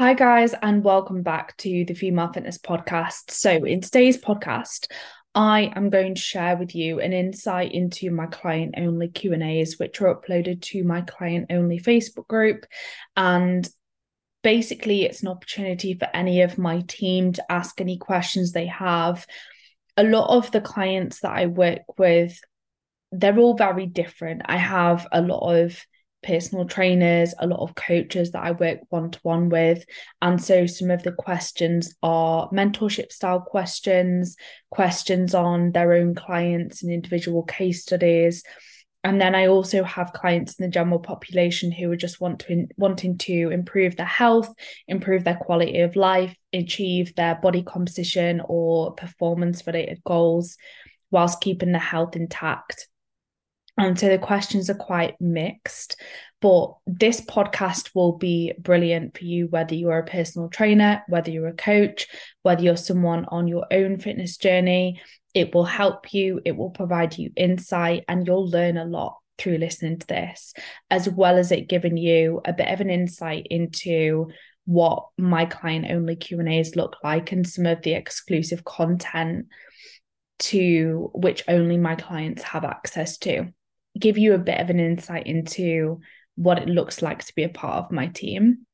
Hi, 0.00 0.14
guys, 0.14 0.54
and 0.62 0.84
welcome 0.84 1.24
back 1.24 1.56
to 1.56 1.84
the 1.84 1.92
Female 1.92 2.32
Fitness 2.32 2.56
Podcast. 2.56 3.32
So, 3.32 3.64
in 3.64 3.80
today's 3.80 4.16
podcast, 4.16 4.86
I 5.34 5.72
am 5.74 5.90
going 5.90 6.14
to 6.14 6.20
share 6.20 6.56
with 6.56 6.72
you 6.76 7.00
an 7.00 7.12
insight 7.12 7.72
into 7.72 8.12
my 8.12 8.26
client 8.26 8.76
only 8.76 9.08
Q 9.08 9.32
and 9.32 9.42
A's, 9.42 9.76
which 9.76 10.00
are 10.00 10.14
uploaded 10.14 10.62
to 10.62 10.84
my 10.84 11.00
client 11.00 11.46
only 11.50 11.80
Facebook 11.80 12.28
group. 12.28 12.64
And 13.16 13.68
basically, 14.44 15.02
it's 15.02 15.22
an 15.22 15.28
opportunity 15.30 15.94
for 15.94 16.08
any 16.14 16.42
of 16.42 16.58
my 16.58 16.82
team 16.82 17.32
to 17.32 17.52
ask 17.52 17.80
any 17.80 17.98
questions 17.98 18.52
they 18.52 18.66
have. 18.66 19.26
A 19.96 20.04
lot 20.04 20.28
of 20.28 20.52
the 20.52 20.60
clients 20.60 21.22
that 21.22 21.32
I 21.32 21.46
work 21.46 21.98
with, 21.98 22.40
they're 23.10 23.40
all 23.40 23.56
very 23.56 23.86
different. 23.86 24.42
I 24.44 24.58
have 24.58 25.08
a 25.10 25.22
lot 25.22 25.56
of 25.56 25.84
personal 26.22 26.66
trainers, 26.66 27.34
a 27.38 27.46
lot 27.46 27.60
of 27.60 27.74
coaches 27.74 28.32
that 28.32 28.42
I 28.42 28.52
work 28.52 28.80
one 28.88 29.10
to 29.10 29.18
one 29.22 29.48
with. 29.48 29.84
And 30.20 30.42
so 30.42 30.66
some 30.66 30.90
of 30.90 31.02
the 31.02 31.12
questions 31.12 31.94
are 32.02 32.48
mentorship 32.50 33.12
style 33.12 33.40
questions, 33.40 34.36
questions 34.70 35.34
on 35.34 35.72
their 35.72 35.92
own 35.92 36.14
clients 36.14 36.82
and 36.82 36.92
individual 36.92 37.42
case 37.42 37.82
studies. 37.82 38.42
And 39.04 39.20
then 39.20 39.34
I 39.34 39.46
also 39.46 39.84
have 39.84 40.12
clients 40.12 40.58
in 40.58 40.64
the 40.64 40.70
general 40.70 40.98
population 40.98 41.70
who 41.70 41.90
are 41.92 41.96
just 41.96 42.20
want 42.20 42.40
to 42.40 42.66
wanting 42.76 43.16
to 43.18 43.50
improve 43.50 43.96
their 43.96 44.06
health, 44.06 44.52
improve 44.88 45.22
their 45.22 45.36
quality 45.36 45.80
of 45.80 45.94
life, 45.94 46.36
achieve 46.52 47.14
their 47.14 47.36
body 47.36 47.62
composition 47.62 48.42
or 48.44 48.94
performance 48.94 49.66
related 49.66 50.02
goals 50.04 50.56
whilst 51.10 51.40
keeping 51.40 51.72
their 51.72 51.80
health 51.80 52.16
intact. 52.16 52.88
And 53.78 53.96
so 53.96 54.08
the 54.08 54.18
questions 54.18 54.68
are 54.68 54.74
quite 54.74 55.14
mixed. 55.20 56.00
But 56.40 56.74
this 56.86 57.20
podcast 57.20 57.94
will 57.94 58.18
be 58.18 58.52
brilliant 58.58 59.16
for 59.16 59.24
you, 59.24 59.46
whether 59.46 59.74
you're 59.74 59.98
a 59.98 60.04
personal 60.04 60.48
trainer, 60.48 61.02
whether 61.08 61.30
you're 61.30 61.48
a 61.48 61.52
coach, 61.52 62.08
whether 62.42 62.62
you're 62.62 62.76
someone 62.76 63.24
on 63.28 63.46
your 63.46 63.66
own 63.70 63.98
fitness 63.98 64.36
journey. 64.36 65.00
It 65.32 65.54
will 65.54 65.64
help 65.64 66.12
you, 66.12 66.40
it 66.44 66.56
will 66.56 66.70
provide 66.70 67.16
you 67.16 67.30
insight, 67.36 68.04
and 68.08 68.26
you'll 68.26 68.50
learn 68.50 68.76
a 68.76 68.84
lot 68.84 69.18
through 69.36 69.58
listening 69.58 69.98
to 70.00 70.06
this, 70.06 70.54
as 70.90 71.08
well 71.08 71.38
as 71.38 71.52
it 71.52 71.68
giving 71.68 71.96
you 71.96 72.40
a 72.44 72.52
bit 72.52 72.68
of 72.68 72.80
an 72.80 72.90
insight 72.90 73.46
into 73.50 74.28
what 74.64 75.06
my 75.16 75.44
client 75.44 75.86
only 75.88 76.16
Q&As 76.16 76.74
look 76.76 76.96
like 77.04 77.30
and 77.30 77.48
some 77.48 77.66
of 77.66 77.82
the 77.82 77.94
exclusive 77.94 78.64
content 78.64 79.46
to 80.40 81.10
which 81.14 81.44
only 81.48 81.78
my 81.78 81.94
clients 81.94 82.42
have 82.42 82.64
access 82.64 83.18
to 83.18 83.52
give 83.98 84.18
you 84.18 84.34
a 84.34 84.38
bit 84.38 84.60
of 84.60 84.70
an 84.70 84.80
insight 84.80 85.26
into 85.26 86.00
what 86.36 86.58
it 86.58 86.68
looks 86.68 87.02
like 87.02 87.24
to 87.24 87.34
be 87.34 87.42
a 87.42 87.48
part 87.48 87.84
of 87.84 87.92
my 87.92 88.06
team 88.06 88.66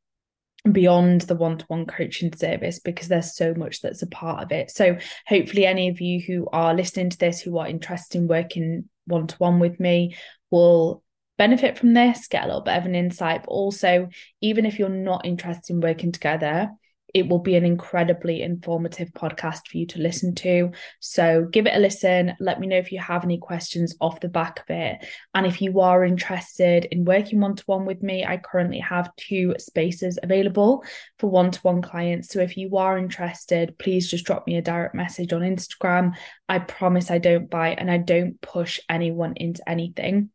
beyond 0.71 1.23
the 1.23 1.35
one-to-one 1.35 1.85
coaching 1.87 2.35
service 2.35 2.79
because 2.79 3.09
there's 3.09 3.37
so 3.37 3.55
much 3.55 3.83
that's 3.83 4.03
a 4.03 4.07
part 4.07 4.43
of 4.43 4.53
it. 4.53 4.71
So 4.71 4.97
hopefully 5.27 5.67
any 5.67 5.89
of 5.89 6.01
you 6.01 6.21
who 6.21 6.49
are 6.53 6.75
listening 6.75 7.11
to 7.11 7.19
this 7.19 7.41
who 7.41 7.59
are 7.59 7.67
interested 7.67 8.19
in 8.19 8.29
working 8.29 8.89
one-to-one 9.07 9.59
with 9.61 9.79
me 9.79 10.17
will 10.51 11.03
benefit 11.37 11.77
from 11.77 11.95
this 11.95 12.29
get 12.29 12.45
a 12.45 12.47
little 12.47 12.63
bit 12.63 12.77
of 12.77 12.87
an 12.87 12.95
insight 12.95 13.43
but 13.43 13.51
also 13.51 14.09
even 14.41 14.65
if 14.65 14.79
you're 14.79 14.89
not 14.89 15.27
interested 15.27 15.75
in 15.75 15.81
working 15.81 16.13
together 16.13 16.71
it 17.15 17.29
will 17.29 17.39
be 17.39 17.55
an 17.55 17.65
incredibly 17.65 18.43
informative 18.43 19.09
podcast 19.13 19.69
for 19.69 19.79
you 19.79 19.87
to 19.87 20.01
listen 20.01 20.35
to. 20.35 20.73
So 20.99 21.47
give 21.51 21.67
it 21.67 21.77
a 21.77 21.79
listen. 21.79 22.35
Let 22.41 22.59
me 22.59 22.67
know 22.67 22.77
if 22.77 22.91
you 22.91 22.99
have 22.99 23.23
any 23.23 23.39
questions 23.39 23.95
off 24.01 24.19
the 24.19 24.29
back 24.29 24.59
of 24.61 24.67
it. 24.69 25.07
And 25.33 25.47
if 25.47 25.63
you 25.63 25.81
are 25.81 26.05
interested 26.05 26.87
in 26.91 27.05
working 27.05 27.41
one 27.41 27.55
to 27.55 27.63
one 27.67 27.87
with 27.87 28.03
me, 28.03 28.25
I 28.25 28.39
currently 28.39 28.81
have 28.81 29.15
two 29.17 29.55
spaces 29.59 30.19
available 30.23 30.85
for 31.21 31.31
one 31.31 31.53
to 31.53 31.61
one 31.61 31.83
clients. 31.83 32.31
So 32.31 32.41
if 32.41 32.57
you 32.57 32.77
are 32.77 32.99
interested, 32.99 33.79
please 33.79 34.11
just 34.11 34.27
drop 34.27 34.47
me 34.49 34.57
a 34.57 34.63
direct 34.63 34.97
message 34.97 35.33
on 35.33 35.43
Instagram. 35.43 36.17
I 36.49 36.59
promise 36.59 37.13
I 37.13 37.19
don't 37.19 37.49
bite 37.49 37.79
and 37.79 37.91
I 37.91 37.99
don't 37.99 38.41
push 38.41 38.81
anyone 38.91 39.35
into 39.37 39.67
anything 39.69 40.31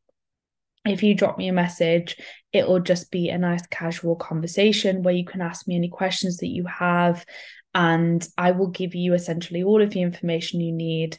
if 0.85 1.03
you 1.03 1.13
drop 1.13 1.37
me 1.37 1.47
a 1.47 1.53
message, 1.53 2.15
it 2.53 2.67
will 2.67 2.79
just 2.79 3.11
be 3.11 3.29
a 3.29 3.37
nice 3.37 3.65
casual 3.67 4.15
conversation 4.15 5.03
where 5.03 5.13
you 5.13 5.25
can 5.25 5.41
ask 5.41 5.67
me 5.67 5.75
any 5.75 5.89
questions 5.89 6.37
that 6.37 6.47
you 6.47 6.65
have. 6.65 7.25
And 7.73 8.25
I 8.37 8.51
will 8.51 8.69
give 8.69 8.95
you 8.95 9.13
essentially 9.13 9.63
all 9.63 9.81
of 9.81 9.91
the 9.91 10.01
information 10.01 10.61
you 10.61 10.71
need 10.71 11.17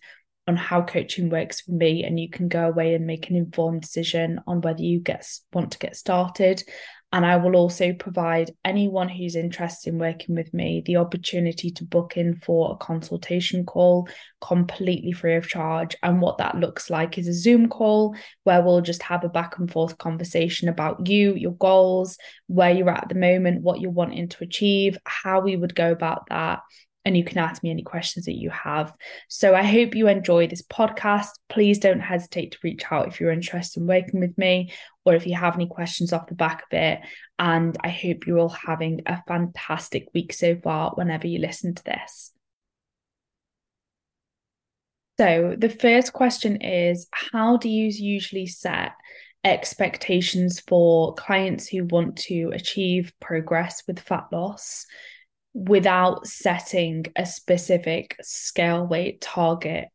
on 0.49 0.57
how 0.57 0.83
coaching 0.83 1.29
works 1.29 1.61
for 1.61 1.73
me. 1.73 2.05
And 2.05 2.19
you 2.19 2.29
can 2.29 2.49
go 2.49 2.67
away 2.67 2.95
and 2.95 3.07
make 3.07 3.31
an 3.31 3.37
informed 3.37 3.83
decision 3.83 4.41
on 4.47 4.61
whether 4.61 4.83
you 4.83 4.99
get 4.99 5.27
want 5.53 5.73
to 5.73 5.79
get 5.79 5.95
started. 5.95 6.65
And 7.13 7.27
I 7.27 7.39
will 7.39 7.57
also 7.57 7.93
provide 7.93 8.53
anyone 8.65 9.09
who's 9.09 9.35
interested 9.35 9.93
in 9.93 9.99
working 9.99 10.37
with 10.37 10.55
me 10.55 10.83
the 10.87 10.97
opportunity 10.97 11.71
to 11.73 11.85
book 11.85 12.17
in 12.17 12.37
for 12.37 12.73
a 12.73 12.77
consultation 12.77 13.67
call 13.67 14.09
completely 14.41 15.11
free 15.11 15.35
of 15.35 15.49
charge. 15.49 15.97
And 16.05 16.21
what 16.21 16.39
that 16.39 16.57
looks 16.57 16.89
like 16.89 17.19
is 17.19 17.27
a 17.27 17.35
Zoom 17.35 17.69
call 17.69 18.15
where 18.45 18.63
we'll 18.63 18.81
just 18.81 19.03
have 19.03 19.25
a 19.25 19.29
back 19.29 19.59
and 19.59 19.71
forth 19.71 19.99
conversation 19.99 20.69
about 20.69 21.09
you, 21.09 21.35
your 21.35 21.55
goals, 21.55 22.17
where 22.47 22.71
you're 22.71 22.91
at, 22.91 23.09
the 23.09 23.17
moment, 23.17 23.63
what 23.63 23.81
you're 23.81 23.91
wanting 23.91 24.29
to 24.29 24.45
achieve, 24.45 24.97
how 25.05 25.41
we 25.41 25.57
would 25.57 25.75
go 25.75 25.91
about 25.91 26.29
that, 26.29 26.61
and 27.05 27.17
you 27.17 27.25
can 27.25 27.39
ask 27.39 27.63
me 27.63 27.71
any 27.71 27.83
questions 27.83 28.27
that 28.27 28.37
you 28.37 28.51
have. 28.51 28.95
So 29.29 29.55
I 29.55 29.63
hope 29.63 29.95
you 29.95 30.09
enjoy 30.09 30.47
this 30.47 30.63
podcast. 30.63 31.31
Please 31.49 31.79
don't 31.79 32.01
hesitate 32.01 32.53
to 32.53 32.59
reach 32.63 32.85
out 32.91 33.09
if 33.09 33.21
you're 33.21 33.31
interested 33.33 33.81
in 33.81 33.87
working 33.87 34.21
with 34.21 34.37
me 34.37 34.73
or 35.11 35.17
if 35.17 35.27
you 35.27 35.35
have 35.35 35.55
any 35.55 35.67
questions 35.67 36.13
off 36.13 36.29
the 36.29 36.35
back 36.35 36.63
of 36.63 36.79
it. 36.79 37.01
And 37.39 37.77
I 37.83 37.89
hope 37.89 38.27
you're 38.27 38.39
all 38.39 38.49
having 38.49 39.03
a 39.07 39.23
fantastic 39.27 40.09
week 40.15 40.33
so 40.33 40.57
far 40.57 40.93
whenever 40.95 41.27
you 41.27 41.39
listen 41.39 41.75
to 41.75 41.85
this. 41.85 42.33
So, 45.19 45.55
the 45.59 45.69
first 45.69 46.13
question 46.13 46.63
is 46.63 47.09
How 47.11 47.57
do 47.57 47.69
you 47.69 47.89
usually 47.89 48.47
set 48.47 48.93
expectations 49.43 50.61
for 50.61 51.15
clients 51.15 51.67
who 51.67 51.85
want 51.85 52.17
to 52.17 52.51
achieve 52.55 53.13
progress 53.21 53.83
with 53.87 54.01
fat 54.01 54.27
loss? 54.33 54.87
without 55.53 56.27
setting 56.27 57.05
a 57.17 57.27
specific 57.27 58.17
scale 58.23 58.87
weight 58.87 59.21
target 59.21 59.89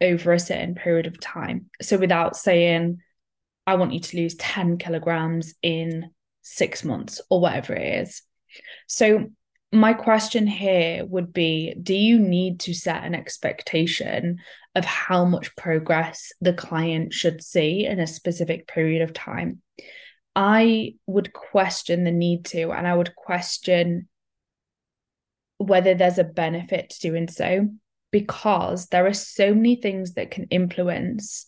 over 0.00 0.32
a 0.32 0.38
certain 0.38 0.74
period 0.74 1.06
of 1.06 1.18
time. 1.20 1.66
So 1.82 1.98
without 1.98 2.36
saying, 2.36 3.00
I 3.66 3.76
want 3.76 3.92
you 3.92 4.00
to 4.00 4.16
lose 4.16 4.34
10 4.36 4.78
kilograms 4.78 5.54
in 5.62 6.10
six 6.42 6.84
months 6.84 7.20
or 7.30 7.40
whatever 7.40 7.74
it 7.74 8.02
is. 8.02 8.22
So 8.86 9.30
my 9.74 9.92
question 9.92 10.46
here 10.46 11.04
would 11.04 11.32
be 11.32 11.74
do 11.82 11.94
you 11.94 12.18
need 12.18 12.60
to 12.60 12.72
set 12.72 13.02
an 13.02 13.14
expectation 13.14 14.38
of 14.76 14.84
how 14.84 15.24
much 15.24 15.56
progress 15.56 16.32
the 16.40 16.52
client 16.52 17.12
should 17.12 17.42
see 17.42 17.84
in 17.84 17.98
a 17.98 18.06
specific 18.06 18.68
period 18.68 19.02
of 19.02 19.12
time 19.12 19.60
i 20.36 20.94
would 21.06 21.32
question 21.32 22.04
the 22.04 22.12
need 22.12 22.44
to 22.44 22.70
and 22.70 22.86
i 22.86 22.94
would 22.94 23.16
question 23.16 24.08
whether 25.58 25.94
there's 25.94 26.18
a 26.18 26.24
benefit 26.24 26.90
to 26.90 27.00
doing 27.00 27.26
so 27.26 27.68
because 28.12 28.86
there 28.86 29.06
are 29.06 29.14
so 29.14 29.52
many 29.54 29.74
things 29.74 30.14
that 30.14 30.30
can 30.30 30.44
influence 30.44 31.46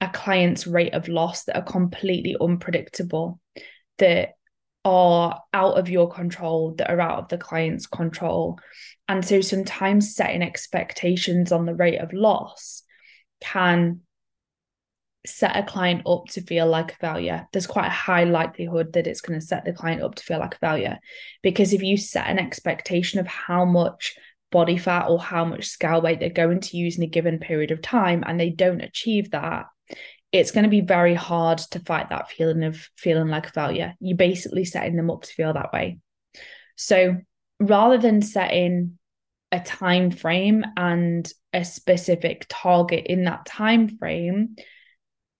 a 0.00 0.08
client's 0.08 0.66
rate 0.66 0.94
of 0.94 1.08
loss 1.08 1.44
that 1.44 1.56
are 1.56 1.62
completely 1.62 2.36
unpredictable 2.40 3.40
that 3.98 4.34
are 4.84 5.40
out 5.52 5.76
of 5.78 5.88
your 5.90 6.08
control 6.08 6.74
that 6.78 6.88
are 6.90 7.00
out 7.00 7.18
of 7.18 7.28
the 7.28 7.38
client's 7.38 7.86
control 7.86 8.58
and 9.08 9.24
so 9.24 9.40
sometimes 9.40 10.14
setting 10.14 10.42
expectations 10.42 11.50
on 11.50 11.66
the 11.66 11.74
rate 11.74 11.98
of 11.98 12.12
loss 12.12 12.84
can 13.40 14.00
set 15.26 15.56
a 15.56 15.62
client 15.62 16.02
up 16.06 16.24
to 16.26 16.40
feel 16.40 16.66
like 16.66 16.92
a 16.92 16.96
failure, 16.96 17.46
there's 17.52 17.66
quite 17.66 17.86
a 17.86 17.90
high 17.90 18.24
likelihood 18.24 18.92
that 18.92 19.06
it's 19.06 19.20
going 19.20 19.38
to 19.38 19.44
set 19.44 19.64
the 19.64 19.72
client 19.72 20.02
up 20.02 20.14
to 20.14 20.22
feel 20.22 20.38
like 20.38 20.54
a 20.54 20.58
failure. 20.58 20.98
Because 21.42 21.72
if 21.72 21.82
you 21.82 21.96
set 21.96 22.26
an 22.26 22.38
expectation 22.38 23.20
of 23.20 23.26
how 23.26 23.64
much 23.64 24.16
body 24.50 24.78
fat 24.78 25.08
or 25.08 25.18
how 25.18 25.44
much 25.44 25.66
scale 25.66 26.00
weight 26.00 26.20
they're 26.20 26.30
going 26.30 26.60
to 26.60 26.76
use 26.76 26.96
in 26.96 27.04
a 27.04 27.08
given 27.08 27.38
period 27.38 27.70
of 27.70 27.82
time 27.82 28.24
and 28.26 28.40
they 28.40 28.50
don't 28.50 28.80
achieve 28.80 29.30
that, 29.32 29.66
it's 30.32 30.50
going 30.50 30.64
to 30.64 30.70
be 30.70 30.82
very 30.82 31.14
hard 31.14 31.58
to 31.58 31.80
fight 31.80 32.10
that 32.10 32.30
feeling 32.30 32.64
of 32.64 32.88
feeling 32.96 33.28
like 33.28 33.46
a 33.48 33.52
failure. 33.52 33.94
You're 34.00 34.16
basically 34.16 34.64
setting 34.64 34.96
them 34.96 35.10
up 35.10 35.22
to 35.22 35.32
feel 35.32 35.52
that 35.54 35.72
way. 35.72 35.98
So 36.76 37.16
rather 37.60 37.98
than 37.98 38.22
setting 38.22 38.98
a 39.50 39.60
time 39.60 40.10
frame 40.10 40.64
and 40.76 41.30
a 41.52 41.64
specific 41.64 42.46
target 42.48 43.06
in 43.06 43.24
that 43.24 43.46
time 43.46 43.96
frame, 43.96 44.56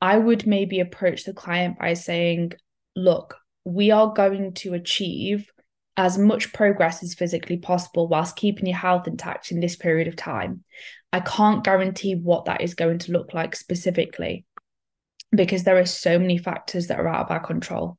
I 0.01 0.17
would 0.17 0.47
maybe 0.47 0.81
approach 0.81 1.25
the 1.25 1.35
client 1.35 1.79
by 1.79 1.95
saying, 1.95 2.53
look, 2.97 3.37
we 3.65 3.91
are 3.91 4.13
going 4.13 4.55
to 4.55 4.75
achieve 4.75 5.51
as 5.97 6.17
much 6.17 6.53
progress 6.53 7.03
as 7.03 7.15
physically 7.15 7.59
possible 7.59 8.07
whilst 8.07 8.37
keeping 8.37 8.67
your 8.67 8.77
health 8.77 9.07
intact 9.09 9.51
in 9.51 9.61
this 9.61 9.77
period 9.77 10.09
of 10.09 10.17
time. 10.17 10.63
I 11.13 11.21
can't 11.21 11.65
guarantee 11.65 12.15
what 12.15 12.45
that 12.45 12.61
is 12.61 12.75
going 12.75 12.99
to 13.01 13.13
look 13.13 13.35
like 13.35 13.57
specifically 13.57 14.47
because 15.31 15.65
there 15.65 15.79
are 15.79 15.87
so 15.87 16.19
many 16.19 16.39
factors 16.39 16.87
that 16.87 16.99
are 16.99 17.09
out 17.09 17.27
of 17.27 17.31
our 17.31 17.41
control. 17.41 17.99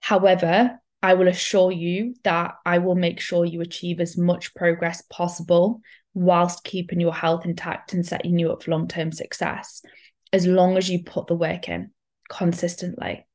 However, 0.00 0.78
I 1.02 1.14
will 1.14 1.28
assure 1.28 1.70
you 1.70 2.14
that 2.24 2.54
I 2.64 2.78
will 2.78 2.94
make 2.94 3.20
sure 3.20 3.44
you 3.44 3.60
achieve 3.60 4.00
as 4.00 4.16
much 4.16 4.54
progress 4.54 5.02
possible 5.10 5.80
whilst 6.14 6.64
keeping 6.64 7.00
your 7.00 7.14
health 7.14 7.44
intact 7.44 7.92
and 7.92 8.04
setting 8.04 8.38
you 8.38 8.50
up 8.50 8.62
for 8.62 8.72
long 8.72 8.88
term 8.88 9.12
success, 9.12 9.82
as 10.32 10.46
long 10.46 10.76
as 10.76 10.88
you 10.88 11.04
put 11.04 11.26
the 11.26 11.36
work 11.36 11.68
in 11.68 11.90
consistently 12.28 13.26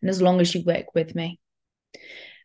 and 0.00 0.10
as 0.10 0.20
long 0.20 0.40
as 0.40 0.54
you 0.54 0.62
work 0.64 0.86
with 0.94 1.14
me. 1.14 1.38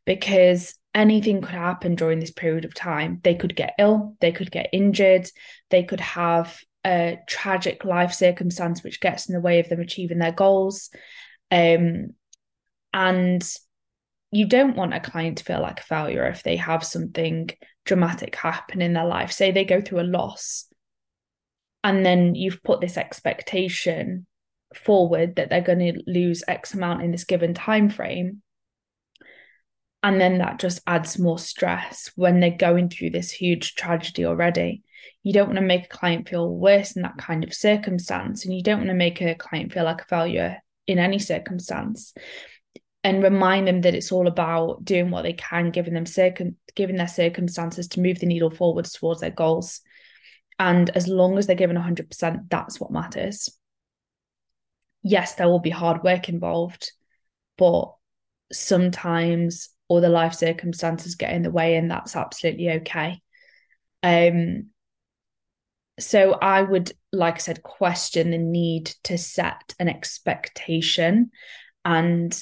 Because 0.06 0.76
anything 0.94 1.42
could 1.42 1.52
happen 1.52 1.96
during 1.96 2.20
this 2.20 2.32
period 2.32 2.66
of 2.66 2.74
time. 2.74 3.20
They 3.24 3.36
could 3.36 3.56
get 3.56 3.76
ill, 3.78 4.16
they 4.20 4.32
could 4.32 4.52
get 4.52 4.70
injured, 4.74 5.30
they 5.70 5.84
could 5.84 6.00
have 6.00 6.60
a 6.86 7.20
tragic 7.28 7.84
life 7.84 8.14
circumstance 8.14 8.84
which 8.84 9.02
gets 9.02 9.28
in 9.28 9.34
the 9.34 9.42
way 9.42 9.60
of 9.60 9.70
them 9.70 9.80
achieving 9.80 10.20
their 10.20 10.32
goals. 10.32 10.90
Um, 11.52 12.14
and 12.94 13.44
you 14.32 14.48
don't 14.48 14.76
want 14.76 14.94
a 14.94 15.00
client 15.00 15.38
to 15.40 15.44
feel 15.44 15.62
like 15.62 15.80
a 15.80 15.84
failure 15.84 16.26
if 16.26 16.44
they 16.44 16.58
have 16.58 16.84
something 16.84 17.50
dramatic 17.86 18.36
happen 18.36 18.82
in 18.82 18.94
their 18.94 19.06
life. 19.06 19.32
Say 19.32 19.52
they 19.52 19.66
go 19.66 19.82
through 19.82 20.02
a 20.02 20.04
loss, 20.04 20.66
and 21.84 22.06
then 22.06 22.36
you've 22.36 22.64
put 22.64 22.82
this 22.82 22.98
expectation 22.98 24.26
forward 24.76 25.38
that 25.38 25.50
they're 25.50 25.62
going 25.62 25.80
to 25.80 26.04
lose 26.06 26.44
X 26.48 26.74
amount 26.74 27.02
in 27.02 27.12
this 27.12 27.24
given 27.24 27.54
time 27.54 27.90
frame. 27.90 28.42
And 30.04 30.20
then 30.22 30.40
that 30.40 30.60
just 30.60 30.82
adds 30.86 31.18
more 31.18 31.40
stress 31.40 32.12
when 32.16 32.40
they're 32.40 32.52
going 32.52 32.90
through 32.90 33.12
this 33.12 33.32
huge 33.32 33.76
tragedy 33.76 34.26
already. 34.26 34.84
You 35.24 35.34
don't 35.34 35.48
want 35.48 35.60
to 35.60 35.66
make 35.66 35.86
a 35.86 35.90
client 35.90 36.30
feel 36.30 36.50
worse 36.50 36.96
in 36.96 37.02
that 37.02 37.18
kind 37.18 37.44
of 37.44 37.54
circumstance. 37.54 38.46
And 38.46 38.56
you 38.56 38.64
don't 38.64 38.80
want 38.80 38.90
to 38.90 38.96
make 38.96 39.22
a 39.22 39.36
client 39.36 39.74
feel 39.74 39.84
like 39.84 40.02
a 40.02 40.06
failure 40.06 40.58
in 40.88 41.00
any 41.00 41.20
circumstance 41.20 42.14
and 43.04 43.24
remind 43.24 43.68
them 43.68 43.82
that 43.82 43.96
it's 43.96 44.12
all 44.12 44.28
about 44.28 44.84
doing 44.84 45.12
what 45.12 45.24
they 45.24 45.34
can, 45.34 45.72
given 45.72 45.94
them 45.94 46.06
circum 46.06 46.56
given 46.76 46.96
their 46.96 47.08
circumstances 47.08 47.88
to 47.88 48.02
move 48.02 48.20
the 48.20 48.26
needle 48.26 48.52
forwards 48.52 48.94
towards 48.94 49.22
their 49.22 49.32
goals. 49.32 49.82
And 50.60 50.90
as 50.92 51.08
long 51.08 51.38
as 51.38 51.48
they're 51.48 51.56
given 51.56 51.78
100%, 51.78 52.50
that's 52.50 52.80
what 52.80 52.92
matters. 52.92 53.50
Yes, 55.04 55.36
there 55.36 55.48
will 55.48 55.60
be 55.60 55.70
hard 55.70 56.04
work 56.04 56.30
involved, 56.30 56.92
but 57.58 57.94
sometimes 58.52 59.70
all 59.88 60.02
the 60.02 60.10
life 60.10 60.34
circumstances 60.34 61.16
get 61.16 61.34
in 61.34 61.44
the 61.44 61.52
way, 61.52 61.76
and 61.76 61.90
that's 61.90 62.16
absolutely 62.16 62.70
okay. 62.72 63.22
Um, 64.04 64.68
so 66.00 66.34
I 66.34 66.62
would, 66.62 66.92
like 67.12 67.36
I 67.36 67.40
said, 67.40 67.64
question 67.64 68.32
the 68.32 68.38
need 68.38 68.94
to 69.06 69.18
set 69.18 69.74
an 69.80 69.90
expectation 69.90 71.32
and 71.84 72.40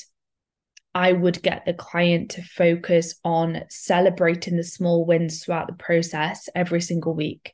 I 0.94 1.12
would 1.12 1.42
get 1.42 1.66
the 1.66 1.74
client 1.74 2.32
to 2.32 2.42
focus 2.42 3.16
on 3.24 3.64
celebrating 3.70 4.56
the 4.56 4.64
small 4.64 5.06
wins 5.06 5.44
throughout 5.44 5.68
the 5.68 5.74
process 5.74 6.48
every 6.56 6.80
single 6.80 7.14
week. 7.14 7.54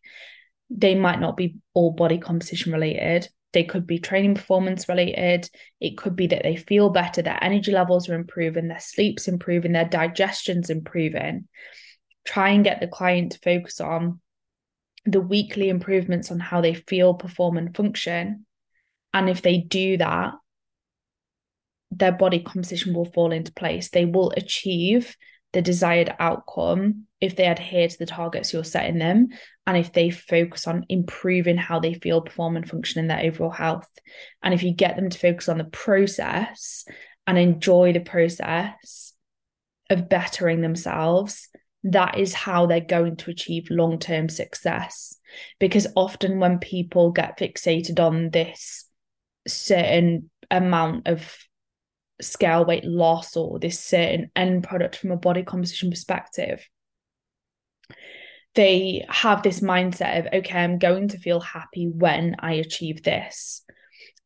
They 0.69 0.93
might 0.93 1.19
not 1.19 1.37
be 1.37 1.55
all 1.73 1.91
body 1.91 2.19
composition 2.19 2.71
related. 2.71 3.27
They 3.53 3.63
could 3.63 3.87
be 3.87 3.97
training 3.97 4.35
performance 4.35 4.87
related. 4.87 5.49
It 5.79 5.97
could 5.97 6.15
be 6.15 6.27
that 6.27 6.43
they 6.43 6.55
feel 6.55 6.91
better, 6.91 7.21
their 7.21 7.43
energy 7.43 7.71
levels 7.71 8.09
are 8.09 8.15
improving, 8.15 8.67
their 8.67 8.79
sleep's 8.79 9.27
improving, 9.27 9.71
their 9.71 9.85
digestion's 9.85 10.69
improving. 10.69 11.47
Try 12.25 12.49
and 12.49 12.63
get 12.63 12.79
the 12.79 12.87
client 12.87 13.33
to 13.33 13.39
focus 13.39 13.81
on 13.81 14.21
the 15.05 15.21
weekly 15.21 15.69
improvements 15.69 16.31
on 16.31 16.39
how 16.39 16.61
they 16.61 16.73
feel, 16.73 17.13
perform, 17.13 17.57
and 17.57 17.75
function. 17.75 18.45
And 19.13 19.29
if 19.29 19.41
they 19.41 19.57
do 19.57 19.97
that, 19.97 20.33
their 21.91 22.11
body 22.11 22.39
composition 22.39 22.93
will 22.93 23.05
fall 23.05 23.31
into 23.31 23.51
place. 23.53 23.89
They 23.89 24.05
will 24.05 24.31
achieve 24.31 25.15
the 25.53 25.61
desired 25.61 26.13
outcome 26.19 27.07
if 27.19 27.35
they 27.35 27.45
adhere 27.45 27.87
to 27.87 27.97
the 27.99 28.05
targets 28.05 28.53
you're 28.53 28.63
setting 28.63 28.97
them 28.97 29.27
and 29.67 29.77
if 29.77 29.91
they 29.91 30.09
focus 30.09 30.65
on 30.65 30.85
improving 30.87 31.57
how 31.57 31.79
they 31.79 31.93
feel, 31.93 32.21
perform, 32.21 32.55
and 32.55 32.67
function 32.67 32.99
in 32.99 33.07
their 33.07 33.25
overall 33.25 33.51
health. 33.51 33.89
And 34.41 34.53
if 34.53 34.63
you 34.63 34.73
get 34.73 34.95
them 34.95 35.09
to 35.09 35.19
focus 35.19 35.49
on 35.49 35.57
the 35.57 35.65
process 35.65 36.85
and 37.27 37.37
enjoy 37.37 37.93
the 37.93 37.99
process 37.99 39.13
of 39.89 40.09
bettering 40.09 40.61
themselves, 40.61 41.49
that 41.83 42.17
is 42.17 42.33
how 42.33 42.65
they're 42.65 42.79
going 42.79 43.15
to 43.17 43.31
achieve 43.31 43.67
long 43.69 43.99
term 43.99 44.29
success. 44.29 45.17
Because 45.59 45.87
often 45.95 46.39
when 46.39 46.59
people 46.59 47.11
get 47.11 47.39
fixated 47.39 47.99
on 47.99 48.29
this 48.29 48.85
certain 49.47 50.29
amount 50.49 51.07
of 51.07 51.37
scale 52.21 52.65
weight 52.65 52.85
loss 52.85 53.35
or 53.35 53.59
this 53.59 53.79
certain 53.79 54.31
end 54.35 54.63
product 54.63 54.95
from 54.95 55.11
a 55.11 55.17
body 55.17 55.43
composition 55.43 55.89
perspective 55.89 56.67
they 58.53 59.05
have 59.09 59.41
this 59.41 59.61
mindset 59.61 60.19
of 60.19 60.33
okay 60.33 60.59
i'm 60.59 60.77
going 60.77 61.07
to 61.07 61.17
feel 61.17 61.39
happy 61.39 61.87
when 61.87 62.35
i 62.39 62.53
achieve 62.53 63.01
this 63.03 63.63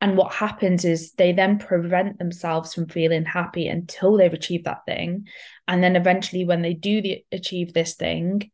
and 0.01 0.17
what 0.17 0.33
happens 0.33 0.83
is 0.83 1.13
they 1.13 1.31
then 1.31 1.57
prevent 1.57 2.19
themselves 2.19 2.73
from 2.73 2.87
feeling 2.87 3.23
happy 3.23 3.67
until 3.67 4.17
they've 4.17 4.33
achieved 4.33 4.65
that 4.65 4.85
thing 4.85 5.25
and 5.67 5.83
then 5.83 5.95
eventually 5.95 6.45
when 6.45 6.61
they 6.61 6.73
do 6.73 7.01
the, 7.01 7.25
achieve 7.31 7.73
this 7.73 7.95
thing 7.95 8.51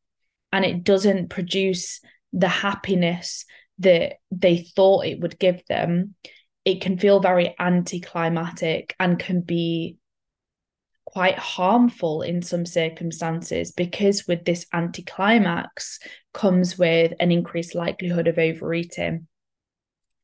and 0.52 0.66
it 0.66 0.84
doesn't 0.84 1.30
produce 1.30 2.02
the 2.34 2.48
happiness 2.48 3.46
that 3.80 4.14
they 4.32 4.58
thought 4.76 5.06
it 5.06 5.20
would 5.20 5.40
give 5.40 5.66
them 5.68 6.16
it 6.64 6.82
can 6.82 6.98
feel 6.98 7.20
very 7.20 7.56
anticlimactic 7.60 8.96
and 9.00 9.18
can 9.18 9.42
be 9.42 9.98
quite 11.06 11.38
harmful 11.38 12.22
in 12.22 12.42
some 12.42 12.66
circumstances 12.66 13.72
because 13.72 14.28
with 14.28 14.46
this 14.46 14.66
anticlimax 14.74 16.00
comes 16.34 16.78
with 16.78 17.14
an 17.20 17.32
increased 17.32 17.76
likelihood 17.76 18.28
of 18.28 18.38
overeating 18.38 19.28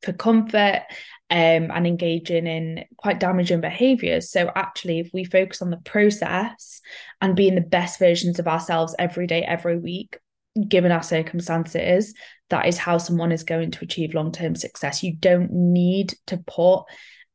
for 0.02 0.12
comfort 0.12 0.82
um, 1.30 1.70
and 1.70 1.86
engaging 1.86 2.46
in 2.46 2.84
quite 2.96 3.20
damaging 3.20 3.60
behaviors. 3.60 4.30
So, 4.30 4.50
actually, 4.54 5.00
if 5.00 5.10
we 5.12 5.24
focus 5.24 5.60
on 5.60 5.70
the 5.70 5.78
process 5.78 6.80
and 7.20 7.36
being 7.36 7.54
the 7.54 7.60
best 7.60 7.98
versions 7.98 8.38
of 8.38 8.48
ourselves 8.48 8.94
every 8.98 9.26
day, 9.26 9.42
every 9.42 9.78
week, 9.78 10.18
given 10.68 10.92
our 10.92 11.02
circumstances, 11.02 12.14
that 12.50 12.66
is 12.66 12.78
how 12.78 12.98
someone 12.98 13.32
is 13.32 13.42
going 13.42 13.70
to 13.72 13.84
achieve 13.84 14.14
long 14.14 14.32
term 14.32 14.54
success. 14.54 15.02
You 15.02 15.16
don't 15.16 15.52
need 15.52 16.14
to 16.28 16.38
put 16.38 16.84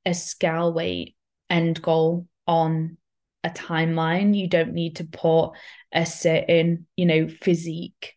a 0.06 0.14
scale 0.14 0.74
weight 0.74 1.16
end 1.50 1.82
goal 1.82 2.28
on 2.48 2.98
a 3.44 3.50
timeline. 3.50 4.36
You 4.36 4.48
don't 4.48 4.74
need 4.74 4.98
to 4.98 5.04
put 5.04 5.52
a 5.94 6.06
certain, 6.06 6.88
you 6.96 7.06
know, 7.06 7.28
physique 7.28 8.16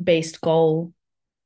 based 0.00 0.40
goal 0.40 0.92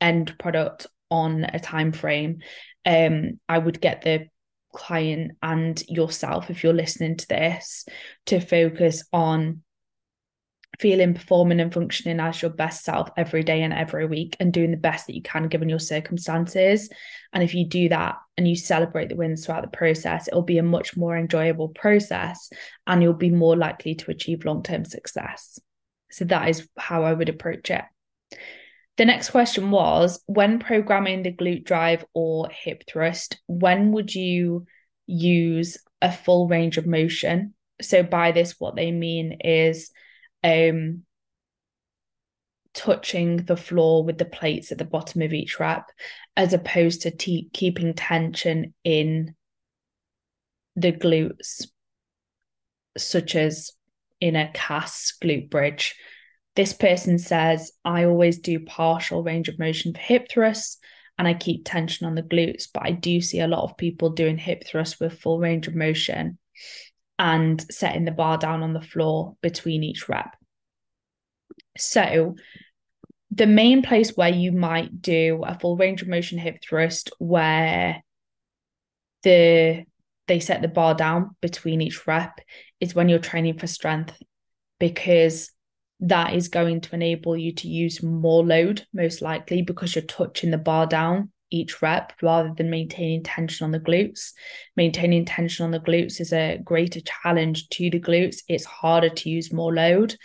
end 0.01 0.37
product 0.39 0.87
on 1.13 1.45
a 1.45 1.61
time 1.61 1.93
frame. 1.93 2.41
Um, 2.85 3.39
I 3.49 3.59
would 3.59 3.81
get 3.81 4.03
the 4.03 4.29
client 4.73 5.33
and 5.43 5.83
yourself, 5.89 6.51
if 6.51 6.65
you're 6.65 6.73
listening 6.73 7.17
to 7.19 7.29
this, 7.29 7.87
to 8.27 8.41
focus 8.41 9.05
on 9.13 9.63
feeling, 10.81 11.15
performing, 11.15 11.61
and 11.61 11.73
functioning 11.73 12.19
as 12.19 12.41
your 12.41 12.51
best 12.51 12.83
self 12.83 13.11
every 13.17 13.43
day 13.43 13.63
and 13.63 13.75
every 13.75 14.07
week 14.07 14.37
and 14.41 14.53
doing 14.53 14.71
the 14.71 14.77
best 14.77 15.07
that 15.07 15.15
you 15.15 15.23
can 15.23 15.49
given 15.49 15.69
your 15.69 15.79
circumstances. 15.79 16.89
And 17.33 17.43
if 17.43 17.55
you 17.55 17.67
do 17.67 17.91
that 17.91 18.17
and 18.37 18.49
you 18.49 18.57
celebrate 18.57 19.11
the 19.11 19.17
wins 19.17 19.45
throughout 19.45 19.63
the 19.63 19.77
process, 19.77 20.29
it'll 20.29 20.43
be 20.43 20.59
a 20.59 20.63
much 20.63 20.97
more 20.97 21.17
enjoyable 21.17 21.69
process 21.69 22.51
and 22.87 23.03
you'll 23.03 23.13
be 23.13 23.31
more 23.31 23.57
likely 23.57 23.95
to 23.97 24.11
achieve 24.11 24.45
long 24.45 24.63
term 24.63 24.85
success. 24.85 25.59
So 26.11 26.25
that 26.27 26.49
is 26.49 26.67
how 26.77 27.05
I 27.05 27.13
would 27.13 27.29
approach 27.29 27.71
it. 27.71 27.85
The 28.99 29.05
next 29.07 29.31
question 29.31 29.71
was 29.71 30.23
when 30.27 30.59
programming 30.59 31.23
the 31.23 31.33
glute 31.33 31.65
drive 31.65 32.05
or 32.13 32.49
hip 32.51 32.85
thrust, 32.89 33.41
when 33.47 33.93
would 33.93 34.15
you 34.15 34.67
use 35.07 35.79
a 36.03 36.13
full 36.13 36.47
range 36.47 36.77
of 36.77 36.87
motion? 36.87 37.55
So, 37.81 38.03
by 38.03 38.33
this, 38.33 38.57
what 38.59 38.77
they 38.77 38.93
mean 38.93 39.39
is 39.41 39.91
um, 40.45 41.05
touching 42.75 43.39
the 43.39 43.57
floor 43.57 44.05
with 44.05 44.19
the 44.19 44.25
plates 44.25 44.73
at 44.73 44.79
the 44.79 44.85
bottom 44.85 45.23
of 45.23 45.33
each 45.33 45.59
rep, 45.59 45.91
as 46.37 46.53
opposed 46.53 47.03
to 47.03 47.11
te- 47.11 47.49
keeping 47.53 47.95
tension 47.95 48.75
in 48.85 49.35
the 50.77 50.93
glutes, 50.93 51.67
such 52.97 53.37
as 53.37 53.71
in 54.21 54.37
a 54.37 54.51
cast 54.53 55.21
glute 55.23 55.51
bridge. 55.51 55.97
This 56.55 56.73
person 56.73 57.19
says, 57.19 57.73
I 57.85 58.05
always 58.05 58.39
do 58.39 58.61
partial 58.61 59.23
range 59.23 59.49
of 59.49 59.59
motion 59.59 59.95
for 59.95 60.01
hip 60.01 60.29
thrusts 60.31 60.79
and 61.19 61.27
I 61.29 61.35
keep 61.35 61.65
tension 61.65 62.07
on 62.07 62.15
the 62.15 62.23
glutes, 62.23 62.69
but 62.73 62.85
I 62.85 62.91
do 62.91 63.21
see 63.21 63.41
a 63.41 63.47
lot 63.47 63.65
of 63.65 63.77
people 63.77 64.11
doing 64.11 64.39
hip 64.39 64.65
thrusts 64.67 64.99
with 64.99 65.21
full 65.21 65.39
range 65.39 65.69
of 65.69 65.75
motion 65.75 66.39
and 67.19 67.65
setting 67.73 68.05
the 68.05 68.11
bar 68.11 68.39
down 68.39 68.63
on 68.63 68.73
the 68.73 68.81
floor 68.81 69.37
between 69.43 69.83
each 69.83 70.09
rep. 70.09 70.37
So, 71.79 72.37
the 73.31 73.47
main 73.47 73.83
place 73.83 74.15
where 74.15 74.29
you 74.29 74.53
might 74.53 75.01
do 75.01 75.43
a 75.47 75.59
full 75.59 75.77
range 75.77 76.03
of 76.03 76.09
motion 76.09 76.39
hip 76.39 76.59
thrust 76.63 77.11
where 77.19 78.03
the 79.23 79.85
they 80.29 80.41
set 80.41 80.63
the 80.63 80.69
bar 80.69 80.95
down 80.95 81.35
between 81.41 81.81
each 81.81 82.07
rep 82.07 82.41
is 82.81 82.95
when 82.95 83.09
you're 83.09 83.19
training 83.19 83.59
for 83.59 83.67
strength 83.67 84.15
because 84.79 85.51
that 86.03 86.35
is 86.35 86.49
going 86.49 86.81
to 86.81 86.95
enable 86.95 87.37
you 87.37 87.53
to 87.53 87.69
use 87.69 88.03
more 88.03 88.45
load 88.45 88.85
most 88.93 89.23
likely 89.23 89.63
because 89.63 89.95
you're 89.95 90.05
touching 90.05 90.51
the 90.51 90.59
bar 90.59 90.87
down 90.87 91.31
each 91.51 91.81
rep 91.81 92.13
rather 92.23 92.53
than 92.57 92.71
maintaining 92.71 93.23
tension 93.23 93.65
on 93.65 93.71
the 93.71 93.79
glutes. 93.79 94.33
Maintaining 94.77 95.25
tension 95.25 95.65
on 95.65 95.71
the 95.71 95.79
glutes 95.79 96.21
is 96.21 96.33
a 96.33 96.59
greater 96.65 97.01
challenge 97.01 97.69
to 97.69 97.89
the 97.89 98.01
glutes. 98.01 98.39
It's 98.49 98.65
harder 98.65 99.11
to 99.11 99.31
use 99.31 99.53
more 99.53 99.73
load. 99.73 100.17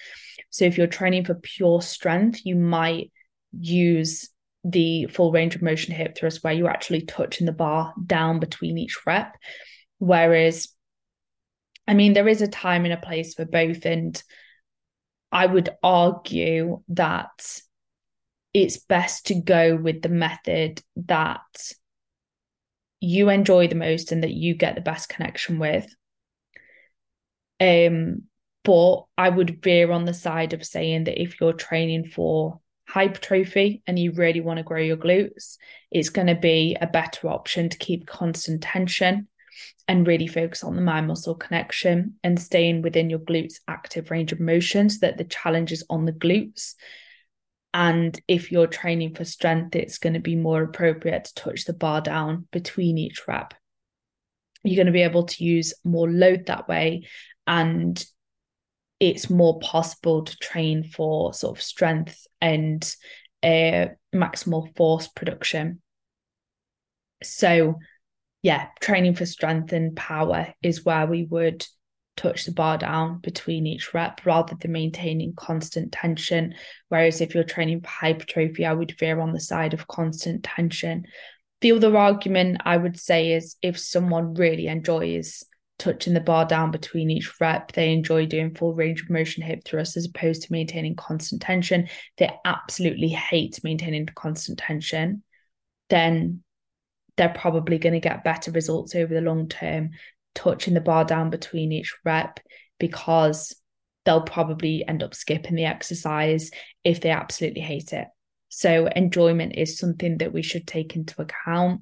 So 0.49 0.65
if 0.65 0.77
you're 0.77 0.87
training 0.87 1.25
for 1.25 1.35
pure 1.35 1.81
strength, 1.81 2.41
you 2.43 2.55
might 2.55 3.11
use 3.59 4.29
the 4.63 5.05
full 5.07 5.31
range 5.31 5.53
of 5.55 5.61
motion 5.61 5.93
hip 5.93 6.17
thrust 6.17 6.43
where 6.43 6.53
you're 6.53 6.69
actually 6.69 7.01
touching 7.01 7.45
the 7.45 7.51
bar 7.51 7.93
down 8.03 8.39
between 8.39 8.77
each 8.77 9.05
rep. 9.05 9.35
Whereas, 9.99 10.69
I 11.87 11.93
mean, 11.93 12.13
there 12.13 12.27
is 12.27 12.41
a 12.41 12.47
time 12.47 12.85
and 12.85 12.93
a 12.93 12.97
place 12.97 13.35
for 13.35 13.45
both. 13.45 13.85
And 13.85 14.21
I 15.31 15.45
would 15.45 15.69
argue 15.83 16.81
that 16.89 17.61
it's 18.53 18.77
best 18.77 19.27
to 19.27 19.35
go 19.35 19.75
with 19.75 20.01
the 20.01 20.09
method 20.09 20.81
that 20.95 21.71
you 22.99 23.29
enjoy 23.29 23.67
the 23.67 23.75
most 23.75 24.11
and 24.11 24.23
that 24.23 24.33
you 24.33 24.55
get 24.55 24.75
the 24.75 24.81
best 24.81 25.09
connection 25.09 25.59
with. 25.59 25.85
Um, 27.59 28.23
but 28.63 29.03
I 29.17 29.29
would 29.29 29.61
veer 29.61 29.91
on 29.91 30.05
the 30.05 30.13
side 30.13 30.53
of 30.53 30.65
saying 30.65 31.05
that 31.05 31.21
if 31.21 31.39
you're 31.39 31.53
training 31.53 32.05
for 32.05 32.59
hypertrophy 32.87 33.83
and 33.85 33.99
you 33.99 34.13
really 34.13 34.41
want 34.41 34.57
to 34.57 34.63
grow 34.63 34.81
your 34.81 34.97
glutes, 34.97 35.57
it's 35.91 36.09
going 36.09 36.27
to 36.27 36.35
be 36.35 36.75
a 36.79 36.87
better 36.87 37.27
option 37.29 37.69
to 37.69 37.77
keep 37.77 38.07
constant 38.07 38.63
tension 38.63 39.27
and 39.87 40.07
really 40.07 40.27
focus 40.27 40.63
on 40.63 40.75
the 40.75 40.81
mind 40.81 41.07
muscle 41.07 41.35
connection 41.35 42.15
and 42.23 42.39
staying 42.39 42.81
within 42.81 43.09
your 43.09 43.19
glutes 43.19 43.55
active 43.67 44.11
range 44.11 44.31
of 44.31 44.39
motion 44.39 44.89
so 44.89 44.99
that 45.01 45.17
the 45.17 45.23
challenge 45.23 45.71
is 45.71 45.85
on 45.89 46.05
the 46.05 46.11
glutes. 46.11 46.75
And 47.73 48.19
if 48.27 48.51
you're 48.51 48.67
training 48.67 49.15
for 49.15 49.25
strength, 49.25 49.75
it's 49.75 49.97
going 49.97 50.13
to 50.13 50.19
be 50.19 50.35
more 50.35 50.63
appropriate 50.63 51.25
to 51.25 51.35
touch 51.35 51.65
the 51.65 51.73
bar 51.73 52.01
down 52.01 52.47
between 52.51 52.97
each 52.97 53.27
rep. 53.27 53.53
You're 54.63 54.77
going 54.77 54.87
to 54.87 54.91
be 54.91 55.03
able 55.03 55.25
to 55.25 55.43
use 55.43 55.73
more 55.83 56.09
load 56.09 56.47
that 56.47 56.67
way. 56.67 57.07
And 57.45 58.03
it's 58.99 59.29
more 59.29 59.59
possible 59.59 60.23
to 60.23 60.37
train 60.37 60.83
for 60.83 61.33
sort 61.33 61.57
of 61.57 61.63
strength 61.63 62.25
and 62.41 62.83
uh, 63.43 63.87
maximal 64.13 64.75
force 64.75 65.07
production. 65.07 65.81
So, 67.23 67.75
yeah, 68.41 68.67
training 68.79 69.15
for 69.15 69.25
strength 69.25 69.73
and 69.73 69.95
power 69.95 70.53
is 70.61 70.85
where 70.85 71.05
we 71.05 71.23
would 71.23 71.65
touch 72.15 72.45
the 72.45 72.51
bar 72.51 72.77
down 72.77 73.19
between 73.19 73.67
each 73.67 73.93
rep 73.93 74.25
rather 74.25 74.55
than 74.55 74.71
maintaining 74.71 75.33
constant 75.35 75.91
tension. 75.91 76.55
Whereas 76.89 77.21
if 77.21 77.33
you're 77.33 77.43
training 77.43 77.81
for 77.81 77.89
hypertrophy, 77.89 78.65
I 78.65 78.73
would 78.73 78.97
veer 78.99 79.19
on 79.19 79.33
the 79.33 79.39
side 79.39 79.73
of 79.73 79.87
constant 79.87 80.43
tension. 80.43 81.05
The 81.61 81.71
other 81.71 81.95
argument 81.95 82.61
I 82.65 82.77
would 82.77 82.99
say 82.99 83.33
is 83.33 83.55
if 83.61 83.79
someone 83.79 84.33
really 84.33 84.67
enjoys 84.67 85.43
touching 85.79 86.13
the 86.13 86.19
bar 86.19 86.45
down 86.45 86.71
between 86.71 87.11
each 87.11 87.39
rep. 87.39 87.71
They 87.71 87.93
enjoy 87.93 88.25
doing 88.25 88.55
full 88.55 88.73
range 88.73 89.01
of 89.01 89.09
motion 89.09 89.43
hip 89.43 89.63
thrusts 89.63 89.97
as 89.97 90.05
opposed 90.05 90.43
to 90.43 90.51
maintaining 90.51 90.95
constant 90.95 91.41
tension. 91.41 91.87
They 92.17 92.31
absolutely 92.45 93.09
hate 93.09 93.59
maintaining 93.63 94.07
constant 94.07 94.59
tension. 94.59 95.23
Then 95.89 96.43
they're 97.17 97.29
probably 97.29 97.77
going 97.77 97.93
to 97.93 97.99
get 97.99 98.23
better 98.23 98.51
results 98.51 98.95
over 98.95 99.13
the 99.13 99.21
long 99.21 99.49
term 99.49 99.91
touching 100.35 100.73
the 100.73 100.81
bar 100.81 101.03
down 101.03 101.29
between 101.29 101.71
each 101.71 101.95
rep 102.05 102.39
because 102.79 103.55
they'll 104.05 104.21
probably 104.21 104.87
end 104.87 105.03
up 105.03 105.13
skipping 105.13 105.55
the 105.55 105.65
exercise 105.65 106.51
if 106.83 107.01
they 107.01 107.09
absolutely 107.09 107.61
hate 107.61 107.91
it. 107.91 108.07
So, 108.49 108.87
enjoyment 108.87 109.55
is 109.55 109.77
something 109.77 110.19
that 110.19 110.31
we 110.31 110.41
should 110.41 110.67
take 110.67 110.95
into 110.95 111.21
account 111.21 111.81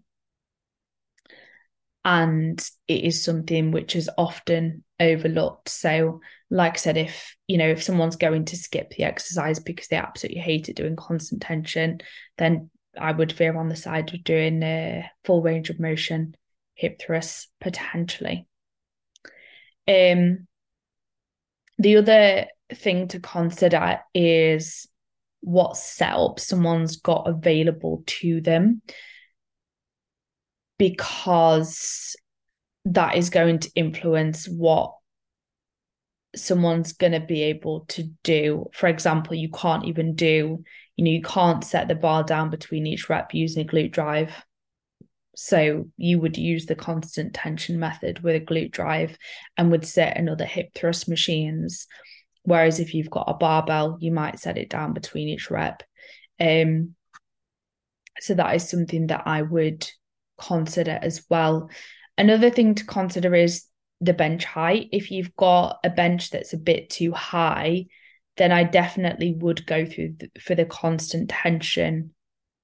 and 2.05 2.69
it 2.87 3.03
is 3.03 3.23
something 3.23 3.71
which 3.71 3.95
is 3.95 4.09
often 4.17 4.83
overlooked 4.99 5.67
so 5.67 6.21
like 6.49 6.73
i 6.73 6.77
said 6.77 6.95
if 6.95 7.35
you 7.47 7.57
know 7.57 7.67
if 7.67 7.83
someone's 7.83 8.15
going 8.15 8.45
to 8.45 8.55
skip 8.55 8.91
the 8.91 9.03
exercise 9.03 9.59
because 9.59 9.87
they 9.87 9.97
absolutely 9.97 10.39
hate 10.39 10.69
it 10.69 10.75
doing 10.75 10.95
constant 10.95 11.41
tension 11.41 11.99
then 12.37 12.69
i 12.99 13.11
would 13.11 13.31
veer 13.31 13.57
on 13.57 13.69
the 13.69 13.75
side 13.75 14.13
of 14.13 14.23
doing 14.23 14.61
a 14.63 15.09
full 15.23 15.41
range 15.41 15.69
of 15.69 15.79
motion 15.79 16.35
hip 16.75 16.99
thrusts 16.99 17.47
potentially. 17.61 18.47
Um 19.87 20.47
the 21.77 21.97
other 21.97 22.47
thing 22.73 23.07
to 23.09 23.19
consider 23.19 23.99
is 24.13 24.87
what 25.41 25.77
setup 25.77 26.39
someone's 26.39 26.97
got 26.97 27.27
available 27.27 28.03
to 28.07 28.41
them 28.41 28.81
because 30.77 32.15
that 32.85 33.15
is 33.15 33.29
going 33.29 33.59
to 33.59 33.71
influence 33.75 34.47
what 34.47 34.94
someone's 36.35 36.93
going 36.93 37.13
to 37.13 37.19
be 37.19 37.43
able 37.43 37.81
to 37.89 38.03
do. 38.23 38.69
For 38.73 38.87
example, 38.87 39.35
you 39.35 39.49
can't 39.49 39.85
even 39.85 40.15
do, 40.15 40.63
you 40.95 41.05
know, 41.05 41.11
you 41.11 41.21
can't 41.21 41.63
set 41.63 41.87
the 41.87 41.95
bar 41.95 42.23
down 42.23 42.49
between 42.49 42.87
each 42.87 43.09
rep 43.09 43.33
using 43.33 43.63
a 43.63 43.69
glute 43.69 43.91
drive. 43.91 44.31
So 45.35 45.89
you 45.97 46.19
would 46.19 46.37
use 46.37 46.65
the 46.65 46.75
constant 46.75 47.33
tension 47.33 47.79
method 47.79 48.21
with 48.21 48.35
a 48.35 48.45
glute 48.45 48.71
drive 48.71 49.17
and 49.57 49.71
would 49.71 49.85
set 49.85 50.17
another 50.17 50.45
hip 50.45 50.69
thrust 50.73 51.09
machines. 51.09 51.87
Whereas 52.43 52.79
if 52.79 52.93
you've 52.93 53.09
got 53.09 53.29
a 53.29 53.33
barbell, 53.33 53.97
you 53.99 54.11
might 54.11 54.39
set 54.39 54.57
it 54.57 54.69
down 54.69 54.93
between 54.93 55.27
each 55.27 55.51
rep. 55.51 55.83
Um, 56.39 56.95
so 58.19 58.33
that 58.35 58.55
is 58.55 58.69
something 58.69 59.07
that 59.07 59.23
I 59.25 59.41
would 59.41 59.89
consider 60.39 60.97
as 61.01 61.25
well. 61.29 61.69
Another 62.17 62.49
thing 62.49 62.75
to 62.75 62.85
consider 62.85 63.35
is 63.35 63.65
the 64.01 64.13
bench 64.13 64.45
height. 64.45 64.89
If 64.91 65.11
you've 65.11 65.35
got 65.35 65.79
a 65.83 65.89
bench 65.89 66.29
that's 66.29 66.53
a 66.53 66.57
bit 66.57 66.89
too 66.89 67.11
high, 67.11 67.85
then 68.37 68.51
I 68.51 68.63
definitely 68.63 69.33
would 69.33 69.65
go 69.65 69.85
through 69.85 70.15
the, 70.19 70.29
for 70.41 70.55
the 70.55 70.65
constant 70.65 71.29
tension 71.29 72.11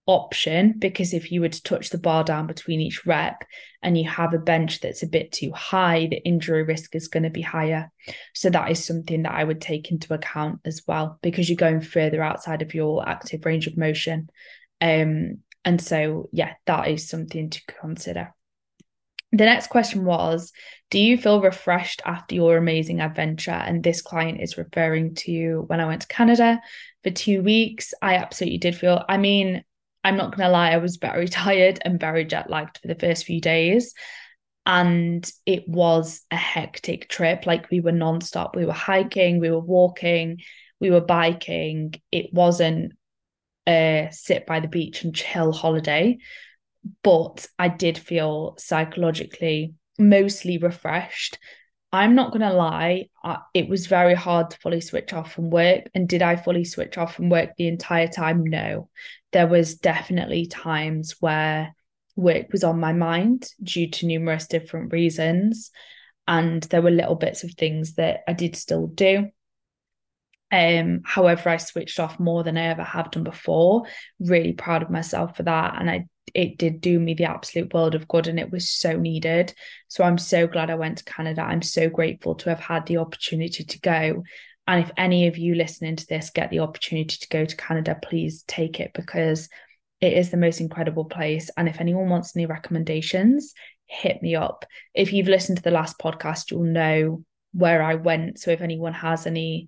option 0.07 0.73
because 0.79 1.13
if 1.13 1.31
you 1.31 1.41
were 1.41 1.49
to 1.49 1.63
touch 1.63 1.89
the 1.89 1.97
bar 1.97 2.23
down 2.23 2.47
between 2.47 2.81
each 2.81 3.05
rep 3.05 3.43
and 3.81 3.97
you 3.97 4.09
have 4.09 4.33
a 4.33 4.39
bench 4.39 4.81
that's 4.81 5.03
a 5.03 5.07
bit 5.07 5.31
too 5.31 5.51
high, 5.53 6.07
the 6.07 6.21
injury 6.25 6.63
risk 6.63 6.95
is 6.95 7.07
going 7.07 7.23
to 7.23 7.29
be 7.29 7.41
higher. 7.41 7.91
So 8.33 8.49
that 8.49 8.71
is 8.71 8.83
something 8.83 9.23
that 9.23 9.33
I 9.33 9.43
would 9.43 9.61
take 9.61 9.91
into 9.91 10.13
account 10.13 10.59
as 10.65 10.81
well 10.87 11.19
because 11.21 11.49
you're 11.49 11.55
going 11.55 11.81
further 11.81 12.21
outside 12.21 12.61
of 12.61 12.73
your 12.73 13.07
active 13.07 13.45
range 13.45 13.67
of 13.67 13.77
motion. 13.77 14.29
Um, 14.81 15.39
and 15.63 15.79
so, 15.79 16.29
yeah, 16.31 16.53
that 16.65 16.87
is 16.87 17.07
something 17.07 17.51
to 17.51 17.61
consider. 17.79 18.33
The 19.31 19.45
next 19.45 19.67
question 19.67 20.03
was 20.03 20.51
Do 20.89 20.99
you 20.99 21.17
feel 21.17 21.41
refreshed 21.41 22.01
after 22.05 22.35
your 22.35 22.57
amazing 22.57 22.99
adventure? 22.99 23.51
And 23.51 23.83
this 23.83 24.01
client 24.01 24.41
is 24.41 24.57
referring 24.57 25.15
to 25.15 25.63
when 25.67 25.79
I 25.79 25.85
went 25.85 26.01
to 26.01 26.07
Canada 26.07 26.59
for 27.03 27.11
two 27.11 27.41
weeks. 27.41 27.93
I 28.01 28.15
absolutely 28.15 28.57
did 28.57 28.75
feel, 28.75 29.03
I 29.07 29.17
mean, 29.17 29.63
I'm 30.03 30.17
not 30.17 30.35
going 30.35 30.47
to 30.47 30.51
lie, 30.51 30.71
I 30.71 30.77
was 30.77 30.97
very 30.97 31.27
tired 31.29 31.79
and 31.83 31.99
very 31.99 32.25
jet 32.25 32.49
lagged 32.49 32.79
for 32.79 32.87
the 32.87 32.95
first 32.95 33.25
few 33.25 33.39
days. 33.39 33.93
And 34.65 35.29
it 35.45 35.67
was 35.67 36.21
a 36.29 36.35
hectic 36.35 37.09
trip. 37.09 37.45
Like 37.45 37.71
we 37.71 37.79
were 37.79 37.91
nonstop. 37.91 38.55
We 38.55 38.65
were 38.65 38.73
hiking, 38.73 39.39
we 39.39 39.49
were 39.49 39.59
walking, 39.59 40.41
we 40.79 40.91
were 40.91 41.01
biking. 41.01 41.95
It 42.11 42.33
wasn't 42.33 42.93
a 43.67 44.09
sit 44.11 44.45
by 44.45 44.59
the 44.59 44.67
beach 44.67 45.03
and 45.03 45.15
chill 45.15 45.51
holiday. 45.51 46.17
But 47.03 47.47
I 47.59 47.67
did 47.67 47.97
feel 47.97 48.55
psychologically 48.57 49.73
mostly 49.97 50.57
refreshed. 50.57 51.37
I'm 51.93 52.15
not 52.15 52.31
going 52.31 52.41
to 52.41 52.53
lie, 52.53 53.09
it 53.53 53.67
was 53.67 53.87
very 53.87 54.15
hard 54.15 54.49
to 54.51 54.57
fully 54.59 54.79
switch 54.79 55.11
off 55.11 55.33
from 55.33 55.49
work. 55.49 55.89
And 55.93 56.07
did 56.07 56.21
I 56.21 56.37
fully 56.37 56.63
switch 56.63 56.97
off 56.97 57.15
from 57.15 57.29
work 57.29 57.51
the 57.57 57.67
entire 57.67 58.07
time? 58.07 58.45
No. 58.45 58.89
There 59.33 59.47
was 59.47 59.75
definitely 59.75 60.45
times 60.45 61.15
where 61.19 61.75
work 62.15 62.47
was 62.51 62.63
on 62.63 62.79
my 62.79 62.93
mind 62.93 63.49
due 63.61 63.89
to 63.89 64.05
numerous 64.05 64.47
different 64.47 64.93
reasons. 64.93 65.71
And 66.27 66.63
there 66.63 66.81
were 66.81 66.91
little 66.91 67.15
bits 67.15 67.43
of 67.43 67.51
things 67.51 67.95
that 67.95 68.21
I 68.25 68.33
did 68.33 68.55
still 68.55 68.87
do. 68.87 69.29
Um, 70.49 71.01
however, 71.05 71.49
I 71.49 71.57
switched 71.57 71.99
off 71.99 72.19
more 72.19 72.43
than 72.43 72.57
I 72.57 72.67
ever 72.67 72.83
have 72.83 73.11
done 73.11 73.23
before. 73.23 73.83
Really 74.19 74.53
proud 74.53 74.81
of 74.81 74.89
myself 74.89 75.35
for 75.35 75.43
that. 75.43 75.75
And 75.79 75.89
I 75.89 76.07
it 76.33 76.57
did 76.57 76.81
do 76.81 76.99
me 76.99 77.13
the 77.13 77.25
absolute 77.25 77.73
world 77.73 77.95
of 77.95 78.07
good 78.07 78.27
and 78.27 78.39
it 78.39 78.51
was 78.51 78.69
so 78.69 78.97
needed. 78.97 79.53
So 79.87 80.03
I'm 80.03 80.17
so 80.17 80.47
glad 80.47 80.69
I 80.69 80.75
went 80.75 80.99
to 80.99 81.03
Canada. 81.03 81.41
I'm 81.41 81.61
so 81.61 81.89
grateful 81.89 82.35
to 82.35 82.49
have 82.49 82.59
had 82.59 82.85
the 82.85 82.97
opportunity 82.97 83.63
to 83.63 83.79
go. 83.79 84.23
And 84.67 84.83
if 84.83 84.91
any 84.97 85.27
of 85.27 85.37
you 85.37 85.55
listening 85.55 85.95
to 85.97 86.07
this 86.07 86.29
get 86.29 86.49
the 86.49 86.59
opportunity 86.59 87.17
to 87.19 87.27
go 87.29 87.45
to 87.45 87.55
Canada, 87.55 87.99
please 88.01 88.43
take 88.47 88.79
it 88.79 88.91
because 88.93 89.49
it 89.99 90.13
is 90.13 90.29
the 90.29 90.37
most 90.37 90.61
incredible 90.61 91.05
place. 91.05 91.49
And 91.57 91.67
if 91.67 91.79
anyone 91.79 92.09
wants 92.09 92.35
any 92.35 92.45
recommendations, 92.45 93.53
hit 93.85 94.21
me 94.21 94.35
up. 94.35 94.65
If 94.93 95.13
you've 95.13 95.27
listened 95.27 95.57
to 95.57 95.63
the 95.63 95.71
last 95.71 95.99
podcast, 95.99 96.51
you'll 96.51 96.63
know 96.63 97.23
where 97.53 97.83
I 97.83 97.95
went. 97.95 98.39
So 98.39 98.51
if 98.51 98.61
anyone 98.61 98.93
has 98.93 99.27
any, 99.27 99.67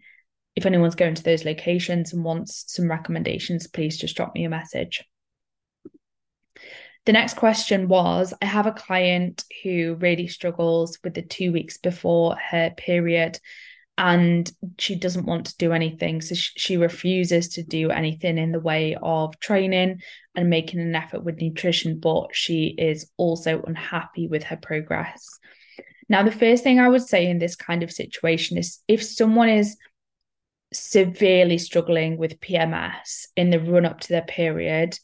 if 0.55 0.65
anyone's 0.65 0.95
going 0.95 1.15
to 1.15 1.23
those 1.23 1.45
locations 1.45 2.13
and 2.13 2.23
wants 2.23 2.65
some 2.67 2.89
recommendations, 2.89 3.67
please 3.67 3.97
just 3.97 4.15
drop 4.15 4.33
me 4.33 4.45
a 4.45 4.49
message. 4.49 5.03
The 7.05 7.11
next 7.11 7.35
question 7.35 7.87
was 7.87 8.33
I 8.41 8.45
have 8.45 8.65
a 8.65 8.71
client 8.71 9.43
who 9.63 9.95
really 9.99 10.27
struggles 10.27 10.97
with 11.03 11.13
the 11.13 11.21
two 11.21 11.51
weeks 11.51 11.77
before 11.77 12.37
her 12.37 12.71
period 12.77 13.39
and 13.97 14.49
she 14.79 14.95
doesn't 14.95 15.25
want 15.25 15.47
to 15.47 15.57
do 15.57 15.71
anything. 15.71 16.21
So 16.21 16.33
she 16.35 16.77
refuses 16.77 17.49
to 17.49 17.63
do 17.63 17.91
anything 17.91 18.37
in 18.37 18.51
the 18.51 18.59
way 18.59 18.95
of 19.01 19.39
training 19.39 20.01
and 20.35 20.49
making 20.49 20.79
an 20.79 20.95
effort 20.95 21.23
with 21.23 21.41
nutrition, 21.41 21.99
but 21.99 22.29
she 22.33 22.67
is 22.77 23.11
also 23.17 23.61
unhappy 23.61 24.27
with 24.27 24.43
her 24.45 24.57
progress. 24.57 25.27
Now, 26.09 26.23
the 26.23 26.31
first 26.31 26.63
thing 26.63 26.79
I 26.79 26.89
would 26.89 27.03
say 27.03 27.29
in 27.29 27.37
this 27.37 27.55
kind 27.55 27.83
of 27.83 27.91
situation 27.91 28.57
is 28.57 28.79
if 28.87 29.03
someone 29.03 29.49
is 29.49 29.77
severely 30.73 31.59
struggling 31.59 32.17
with 32.17 32.39
PMS 32.39 33.27
in 33.35 33.51
the 33.51 33.59
run 33.59 33.85
up 33.85 33.99
to 34.01 34.09
their 34.09 34.23
period, 34.23 34.97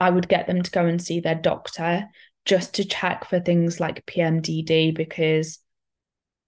I 0.00 0.10
would 0.10 0.28
get 0.28 0.46
them 0.46 0.62
to 0.62 0.70
go 0.70 0.84
and 0.84 1.00
see 1.00 1.20
their 1.20 1.34
doctor 1.34 2.08
just 2.44 2.74
to 2.74 2.84
check 2.84 3.28
for 3.28 3.40
things 3.40 3.80
like 3.80 4.06
PMDD 4.06 4.94
because 4.94 5.58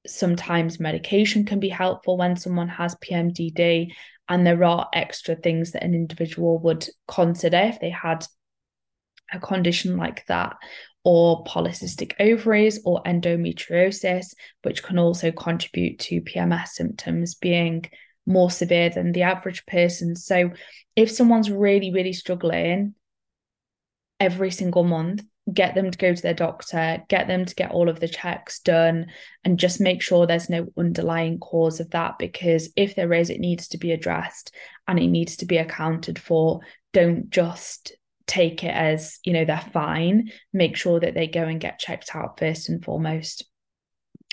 sometimes 0.07 0.81
medication 0.81 1.45
can 1.45 1.61
be 1.61 1.69
helpful 1.69 2.17
when 2.17 2.37
someone 2.37 2.69
has 2.69 2.95
PMDD 2.97 3.93
and 4.29 4.47
there 4.47 4.63
are 4.65 4.89
extra 4.93 5.35
things 5.35 5.73
that 5.73 5.83
an 5.83 5.95
individual 5.95 6.59
would 6.59 6.89
consider 7.07 7.59
if 7.59 7.81
they 7.81 7.91
had 7.91 8.27
a 9.33 9.41
condition 9.41 9.97
like 9.97 10.25
that 10.27 10.57
or 11.05 11.45
polycystic 11.45 12.13
ovaries 12.21 12.81
or 12.85 13.03
endometriosis 13.05 14.35
which 14.63 14.83
can 14.83 14.99
also 14.99 15.31
contribute 15.33 15.99
to 15.99 16.21
PMS 16.21 16.69
symptoms 16.69 17.35
being 17.35 17.85
more 18.27 18.51
severe 18.51 18.91
than 18.91 19.13
the 19.13 19.23
average 19.23 19.65
person. 19.67 20.15
So 20.15 20.51
if 20.97 21.11
someone's 21.11 21.51
really 21.51 21.93
really 21.93 22.13
struggling 22.13 22.95
every 24.21 24.51
single 24.51 24.85
month 24.85 25.23
get 25.53 25.75
them 25.75 25.91
to 25.91 25.99
go 25.99 26.15
to 26.15 26.23
their 26.23 26.35
doctor, 26.35 27.03
get 27.09 27.27
them 27.27 27.45
to 27.45 27.55
get 27.55 27.71
all 27.71 27.89
of 27.89 28.01
the 28.01 28.09
checks 28.09 28.61
done, 28.61 29.07
and 29.45 29.59
just 29.59 29.81
make 29.81 30.03
sure 30.03 30.27
there's 30.27 30.51
no 30.51 30.67
underlying 30.77 31.39
cause 31.39 31.81
of 31.81 31.91
that. 31.91 32.19
Because 32.19 32.71
if 32.77 32.95
there 32.95 33.13
is, 33.13 33.31
it 33.31 33.41
needs 33.41 33.69
to 33.69 33.79
be 33.79 33.93
addressed 33.93 34.55
and 34.87 34.99
it 34.99 35.09
needs 35.09 35.37
to 35.37 35.47
be 35.47 35.59
accounted 35.59 36.19
for. 36.19 36.61
Don't 36.93 37.31
just 37.31 37.93
take 38.27 38.63
it 38.63 38.75
as, 38.75 39.19
you 39.25 39.33
know, 39.33 39.45
they're 39.45 39.61
fine. 39.73 40.31
Make 40.53 40.77
sure 40.77 41.01
that 41.01 41.15
they 41.15 41.27
go 41.27 41.45
and 41.45 41.61
get 41.61 41.79
checked 41.79 42.15
out 42.15 42.39
first 42.39 42.69
and 42.69 42.85
foremost. 42.85 43.45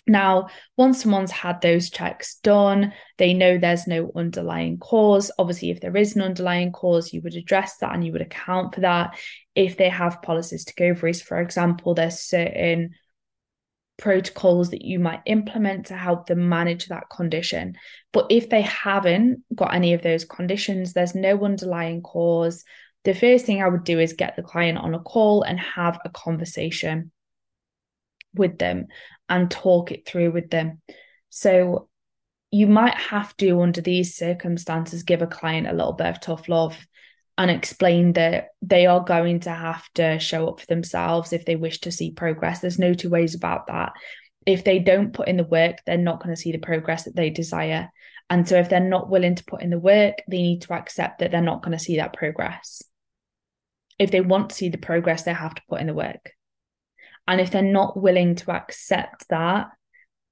Now, 0.08 0.50
once 0.78 1.02
someone's 1.02 1.32
had 1.32 1.62
those 1.62 1.90
checks 1.90 2.38
done, 2.44 2.94
they 3.18 3.34
know 3.34 3.58
there's 3.58 3.88
no 3.88 4.12
underlying 4.16 4.78
cause. 4.78 5.32
Obviously, 5.40 5.72
if 5.72 5.82
there 5.82 5.98
is 5.98 6.16
an 6.16 6.22
underlying 6.22 6.72
cause, 6.72 7.12
you 7.12 7.22
would 7.24 7.36
address 7.36 7.78
that 7.78 7.94
and 7.94 8.06
you 8.06 8.12
would 8.12 8.22
account 8.22 8.76
for 8.76 8.82
that. 8.82 9.18
If 9.56 9.78
they 9.78 9.90
have 9.90 10.22
polycystic 10.22 10.80
ovaries, 10.82 11.22
for 11.22 11.40
example, 11.40 11.96
there's 11.96 12.20
certain 12.20 12.92
protocols 13.98 14.72
that 14.72 14.84
you 14.84 15.00
might 15.00 15.22
implement 15.26 15.88
to 15.88 15.96
help 15.96 16.28
them 16.28 16.50
manage 16.50 16.88
that 16.88 17.10
condition. 17.10 17.76
But 18.12 18.28
if 18.30 18.50
they 18.50 18.62
haven't 18.62 19.44
got 19.56 19.74
any 19.74 19.94
of 19.94 20.04
those 20.04 20.26
conditions, 20.26 20.94
there's 20.94 21.16
no 21.16 21.44
underlying 21.44 22.02
cause. 22.02 22.64
The 23.06 23.16
first 23.16 23.46
thing 23.46 23.64
I 23.64 23.70
would 23.70 23.86
do 23.86 24.00
is 24.00 24.14
get 24.14 24.36
the 24.36 24.44
client 24.44 24.78
on 24.78 24.94
a 24.94 25.00
call 25.00 25.44
and 25.44 25.60
have 25.60 26.00
a 26.06 26.10
conversation 26.10 27.12
with 28.34 28.58
them 28.58 28.88
and 29.30 29.50
talk 29.50 29.92
it 29.92 30.06
through 30.06 30.32
with 30.32 30.50
them. 30.50 30.82
So 31.30 31.90
you 32.52 32.68
might 32.68 32.96
have 32.96 33.36
to, 33.38 33.62
under 33.62 33.82
these 33.82 34.16
circumstances, 34.16 35.04
give 35.04 35.22
a 35.22 35.28
client 35.28 35.68
a 35.68 35.74
little 35.74 35.94
bit 35.94 36.08
of 36.08 36.22
tough 36.22 36.48
love 36.48 36.78
and 37.38 37.52
explain 37.52 38.14
that 38.14 38.50
they 38.62 38.86
are 38.86 39.04
going 39.04 39.42
to 39.42 39.50
have 39.50 39.84
to 39.96 40.20
show 40.20 40.48
up 40.48 40.62
for 40.62 40.66
themselves 40.68 41.34
if 41.34 41.46
they 41.46 41.56
wish 41.56 41.82
to 41.82 41.92
see 41.92 42.12
progress. 42.12 42.60
There's 42.60 42.80
no 42.80 42.94
two 42.94 43.10
ways 43.10 43.36
about 43.36 43.68
that. 43.68 43.94
If 44.46 44.64
they 44.64 44.80
don't 44.80 45.14
put 45.14 45.28
in 45.28 45.38
the 45.38 45.44
work, 45.44 45.80
they're 45.86 45.98
not 45.98 46.24
going 46.24 46.34
to 46.34 46.42
see 46.42 46.52
the 46.52 46.60
progress 46.60 47.04
that 47.04 47.16
they 47.16 47.30
desire. 47.30 47.90
And 48.30 48.48
so, 48.48 48.58
if 48.58 48.70
they're 48.70 48.80
not 48.80 49.10
willing 49.10 49.36
to 49.36 49.44
put 49.44 49.62
in 49.62 49.70
the 49.70 49.80
work, 49.80 50.20
they 50.30 50.42
need 50.42 50.62
to 50.62 50.74
accept 50.74 51.20
that 51.20 51.32
they're 51.32 51.42
not 51.42 51.62
going 51.62 51.78
to 51.78 51.84
see 51.84 51.98
that 51.98 52.14
progress. 52.14 52.82
If 54.00 54.12
they 54.12 54.22
want 54.22 54.50
to 54.50 54.56
see 54.56 54.70
the 54.70 54.78
progress, 54.78 55.24
they 55.24 55.34
have 55.34 55.56
to 55.56 55.62
put 55.70 55.82
in 55.82 55.88
the 55.88 55.94
work. 55.94 56.32
And 57.28 57.42
if 57.42 57.52
they're 57.52 57.62
not 57.62 58.00
willing 58.00 58.36
to 58.36 58.52
accept 58.52 59.28
that, 59.30 59.68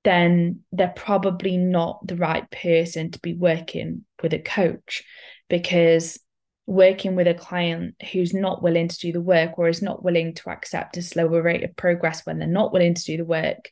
then 0.03 0.61
they're 0.71 0.93
probably 0.95 1.57
not 1.57 2.05
the 2.05 2.15
right 2.15 2.49
person 2.51 3.11
to 3.11 3.19
be 3.19 3.33
working 3.33 4.05
with 4.21 4.33
a 4.33 4.39
coach. 4.39 5.03
Because 5.49 6.19
working 6.65 7.15
with 7.15 7.27
a 7.27 7.33
client 7.33 7.95
who's 8.11 8.33
not 8.33 8.63
willing 8.63 8.87
to 8.87 8.99
do 8.99 9.11
the 9.11 9.21
work 9.21 9.57
or 9.57 9.67
is 9.67 9.81
not 9.81 10.03
willing 10.03 10.33
to 10.33 10.49
accept 10.49 10.97
a 10.97 11.01
slower 11.01 11.41
rate 11.41 11.63
of 11.63 11.75
progress 11.75 12.25
when 12.25 12.39
they're 12.39 12.47
not 12.47 12.71
willing 12.71 12.93
to 12.93 13.03
do 13.03 13.17
the 13.17 13.25
work 13.25 13.69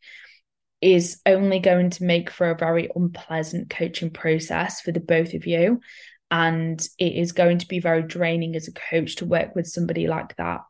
is 0.82 1.22
only 1.26 1.60
going 1.60 1.92
to 1.92 2.04
make 2.04 2.30
for 2.30 2.50
a 2.50 2.58
very 2.58 2.90
unpleasant 2.96 3.70
coaching 3.70 4.10
process 4.10 4.82
for 4.82 4.92
the 4.92 5.00
both 5.00 5.34
of 5.34 5.46
you. 5.46 5.80
And 6.32 6.82
it 6.98 7.14
is 7.14 7.34
going 7.34 7.60
to 7.60 7.68
be 7.68 7.80
very 7.80 8.02
draining 8.02 8.56
as 8.56 8.68
a 8.68 8.74
coach 8.74 9.18
to 9.18 9.26
work 9.26 9.56
with 9.56 9.68
somebody 9.68 10.08
like 10.08 10.36
that 10.38 10.62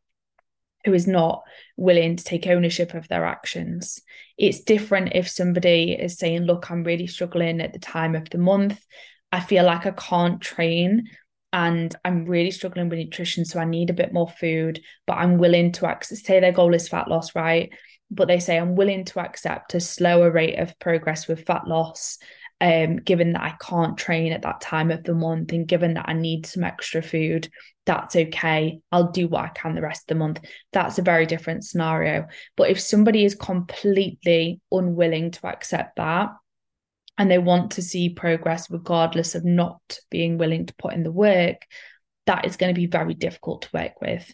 who 0.85 0.93
is 0.93 1.07
not 1.07 1.43
willing 1.77 2.15
to 2.15 2.23
take 2.23 2.47
ownership 2.47 2.93
of 2.93 3.07
their 3.07 3.25
actions. 3.25 4.01
It's 4.37 4.61
different 4.61 5.13
if 5.13 5.29
somebody 5.29 5.93
is 5.93 6.17
saying, 6.17 6.43
Look, 6.43 6.69
I'm 6.71 6.83
really 6.83 7.07
struggling 7.07 7.61
at 7.61 7.73
the 7.73 7.79
time 7.79 8.15
of 8.15 8.29
the 8.29 8.37
month. 8.37 8.83
I 9.31 9.39
feel 9.39 9.65
like 9.65 9.85
I 9.85 9.91
can't 9.91 10.41
train 10.41 11.07
and 11.53 11.93
I'm 12.05 12.25
really 12.25 12.51
struggling 12.51 12.89
with 12.89 12.99
nutrition. 12.99 13.45
So 13.45 13.59
I 13.59 13.65
need 13.65 13.89
a 13.89 13.93
bit 13.93 14.13
more 14.13 14.27
food, 14.27 14.81
but 15.05 15.17
I'm 15.17 15.37
willing 15.37 15.71
to 15.73 15.97
say 16.01 16.39
their 16.39 16.51
goal 16.51 16.73
is 16.73 16.87
fat 16.87 17.07
loss, 17.07 17.35
right? 17.35 17.71
But 18.09 18.27
they 18.27 18.39
say, 18.39 18.57
I'm 18.57 18.75
willing 18.75 19.05
to 19.05 19.19
accept 19.19 19.73
a 19.73 19.79
slower 19.79 20.31
rate 20.31 20.59
of 20.59 20.77
progress 20.79 21.27
with 21.27 21.45
fat 21.45 21.67
loss 21.67 22.17
um, 22.61 22.97
given 22.97 23.33
that 23.33 23.41
I 23.41 23.55
can't 23.59 23.97
train 23.97 24.31
at 24.31 24.43
that 24.43 24.61
time 24.61 24.91
of 24.91 25.03
the 25.03 25.15
month 25.15 25.51
and 25.51 25.67
given 25.67 25.95
that 25.95 26.07
I 26.07 26.13
need 26.13 26.45
some 26.45 26.63
extra 26.63 27.01
food, 27.01 27.49
that's 27.87 28.15
okay. 28.15 28.79
I'll 28.91 29.11
do 29.11 29.27
what 29.27 29.43
I 29.43 29.47
can 29.47 29.73
the 29.73 29.81
rest 29.81 30.03
of 30.03 30.07
the 30.07 30.19
month. 30.23 30.41
That's 30.71 30.99
a 30.99 31.01
very 31.03 31.25
different 31.25 31.65
scenario. 31.65 32.27
But 32.55 32.69
if 32.69 32.79
somebody 32.79 33.25
is 33.25 33.33
completely 33.33 34.61
unwilling 34.71 35.31
to 35.31 35.47
accept 35.47 35.95
that 35.95 36.29
and 37.17 37.31
they 37.31 37.39
want 37.39 37.71
to 37.71 37.81
see 37.81 38.09
progress 38.09 38.69
regardless 38.69 39.33
of 39.33 39.43
not 39.43 39.81
being 40.11 40.37
willing 40.37 40.67
to 40.67 40.75
put 40.75 40.93
in 40.93 41.01
the 41.01 41.11
work, 41.11 41.65
that 42.27 42.45
is 42.45 42.57
going 42.57 42.73
to 42.73 42.79
be 42.79 42.85
very 42.85 43.15
difficult 43.15 43.63
to 43.63 43.69
work 43.73 43.99
with. 43.99 44.31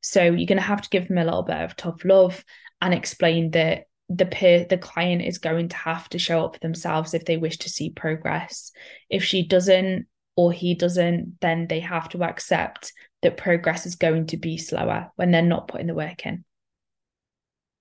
So 0.00 0.22
you're 0.22 0.46
going 0.46 0.58
to 0.58 0.62
have 0.62 0.82
to 0.82 0.88
give 0.88 1.08
them 1.08 1.18
a 1.18 1.24
little 1.24 1.42
bit 1.42 1.56
of 1.56 1.74
tough 1.74 2.04
love 2.04 2.44
and 2.80 2.94
explain 2.94 3.50
that 3.50 3.86
the 4.08 4.26
peer 4.26 4.66
the 4.68 4.78
client 4.78 5.22
is 5.22 5.38
going 5.38 5.68
to 5.68 5.76
have 5.76 6.08
to 6.10 6.18
show 6.18 6.44
up 6.44 6.54
for 6.54 6.60
themselves 6.60 7.14
if 7.14 7.24
they 7.24 7.36
wish 7.36 7.58
to 7.58 7.70
see 7.70 7.90
progress. 7.90 8.72
If 9.08 9.24
she 9.24 9.46
doesn't 9.46 10.06
or 10.36 10.52
he 10.52 10.74
doesn't 10.74 11.38
then 11.40 11.66
they 11.68 11.80
have 11.80 12.08
to 12.10 12.22
accept 12.24 12.92
that 13.22 13.36
progress 13.36 13.86
is 13.86 13.94
going 13.94 14.26
to 14.26 14.36
be 14.36 14.58
slower 14.58 15.10
when 15.16 15.30
they're 15.30 15.42
not 15.42 15.68
putting 15.68 15.86
the 15.86 15.94
work 15.94 16.26
in. 16.26 16.44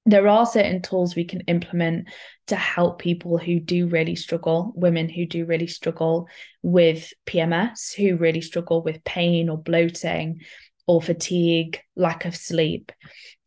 There 0.05 0.27
are 0.27 0.45
certain 0.45 0.81
tools 0.81 1.15
we 1.15 1.23
can 1.23 1.41
implement 1.41 2.09
to 2.47 2.57
help 2.57 2.99
people 2.99 3.37
who 3.37 3.59
do 3.59 3.87
really 3.87 4.15
struggle, 4.15 4.73
women 4.75 5.07
who 5.07 5.25
do 5.25 5.45
really 5.45 5.67
struggle 5.67 6.27
with 6.61 7.13
PMS, 7.25 7.93
who 7.95 8.17
really 8.17 8.41
struggle 8.41 8.83
with 8.83 9.03
pain 9.05 9.49
or 9.49 9.57
bloating 9.57 10.41
or 10.87 11.01
fatigue, 11.01 11.79
lack 11.95 12.25
of 12.25 12.35
sleep. 12.35 12.91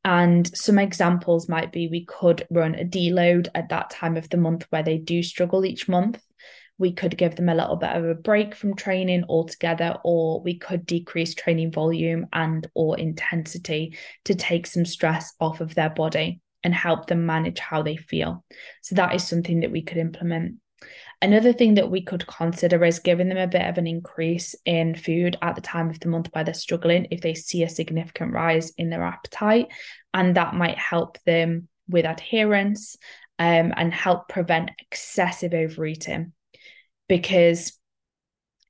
And 0.05 0.47
some 0.57 0.79
examples 0.79 1.49
might 1.49 1.73
be 1.73 1.89
we 1.89 2.05
could 2.05 2.47
run 2.51 2.75
a 2.77 2.85
deload 2.85 3.49
at 3.55 3.71
that 3.71 3.91
time 3.91 4.17
of 4.17 4.29
the 4.29 4.37
month 4.37 4.67
where 4.71 4.83
they 4.83 4.99
do 4.99 5.23
struggle 5.23 5.65
each 5.65 5.89
month. 5.89 6.23
We 6.79 6.93
could 6.93 7.17
give 7.17 7.37
them 7.37 7.49
a 7.49 7.55
little 7.55 7.77
bit 7.77 7.97
of 7.97 8.05
a 8.05 8.15
break 8.15 8.55
from 8.55 8.77
training 8.77 9.25
altogether, 9.29 9.97
or 10.05 10.43
we 10.43 10.59
could 10.59 10.87
decrease 10.87 11.35
training 11.35 11.73
volume 11.73 12.27
and 12.33 12.67
or 12.75 12.99
intensity 12.99 13.97
to 14.27 14.35
take 14.35 14.67
some 14.67 14.85
stress 14.85 15.33
off 15.41 15.61
of 15.61 15.75
their 15.75 15.91
body 15.91 16.41
and 16.63 16.75
help 16.75 17.07
them 17.07 17.27
manage 17.27 17.59
how 17.59 17.83
they 17.83 17.97
feel. 17.97 18.45
So 18.83 18.95
that 18.97 19.15
is 19.15 19.27
something 19.27 19.61
that 19.61 19.71
we 19.71 19.83
could 19.83 19.99
implement. 19.99 20.57
Another 21.23 21.53
thing 21.53 21.75
that 21.75 21.91
we 21.91 22.03
could 22.03 22.27
consider 22.27 22.85
is 22.85 22.99
giving 22.99 23.29
them 23.29 23.39
a 23.39 23.47
bit 23.47 23.67
of 23.67 23.79
an 23.79 23.87
increase 23.87 24.55
in 24.67 24.95
food 24.95 25.37
at 25.41 25.55
the 25.55 25.63
time 25.63 25.89
of 25.89 25.99
the 25.99 26.09
month 26.09 26.29
where 26.33 26.45
they're 26.45 26.53
struggling 26.53 27.07
if 27.11 27.23
they 27.23 27.35
see 27.35 27.63
a 27.63 27.69
significant 27.69 28.33
rise 28.33 28.71
in 28.77 28.91
their 28.91 29.03
appetite. 29.03 29.69
And 30.13 30.37
that 30.37 30.55
might 30.55 30.77
help 30.77 31.19
them 31.25 31.69
with 31.89 32.05
adherence 32.05 32.97
um, 33.39 33.73
and 33.77 33.95
help 33.95 34.29
prevent 34.29 34.73
excessive 34.79 35.55
overeating. 35.55 36.33
Because 37.09 37.73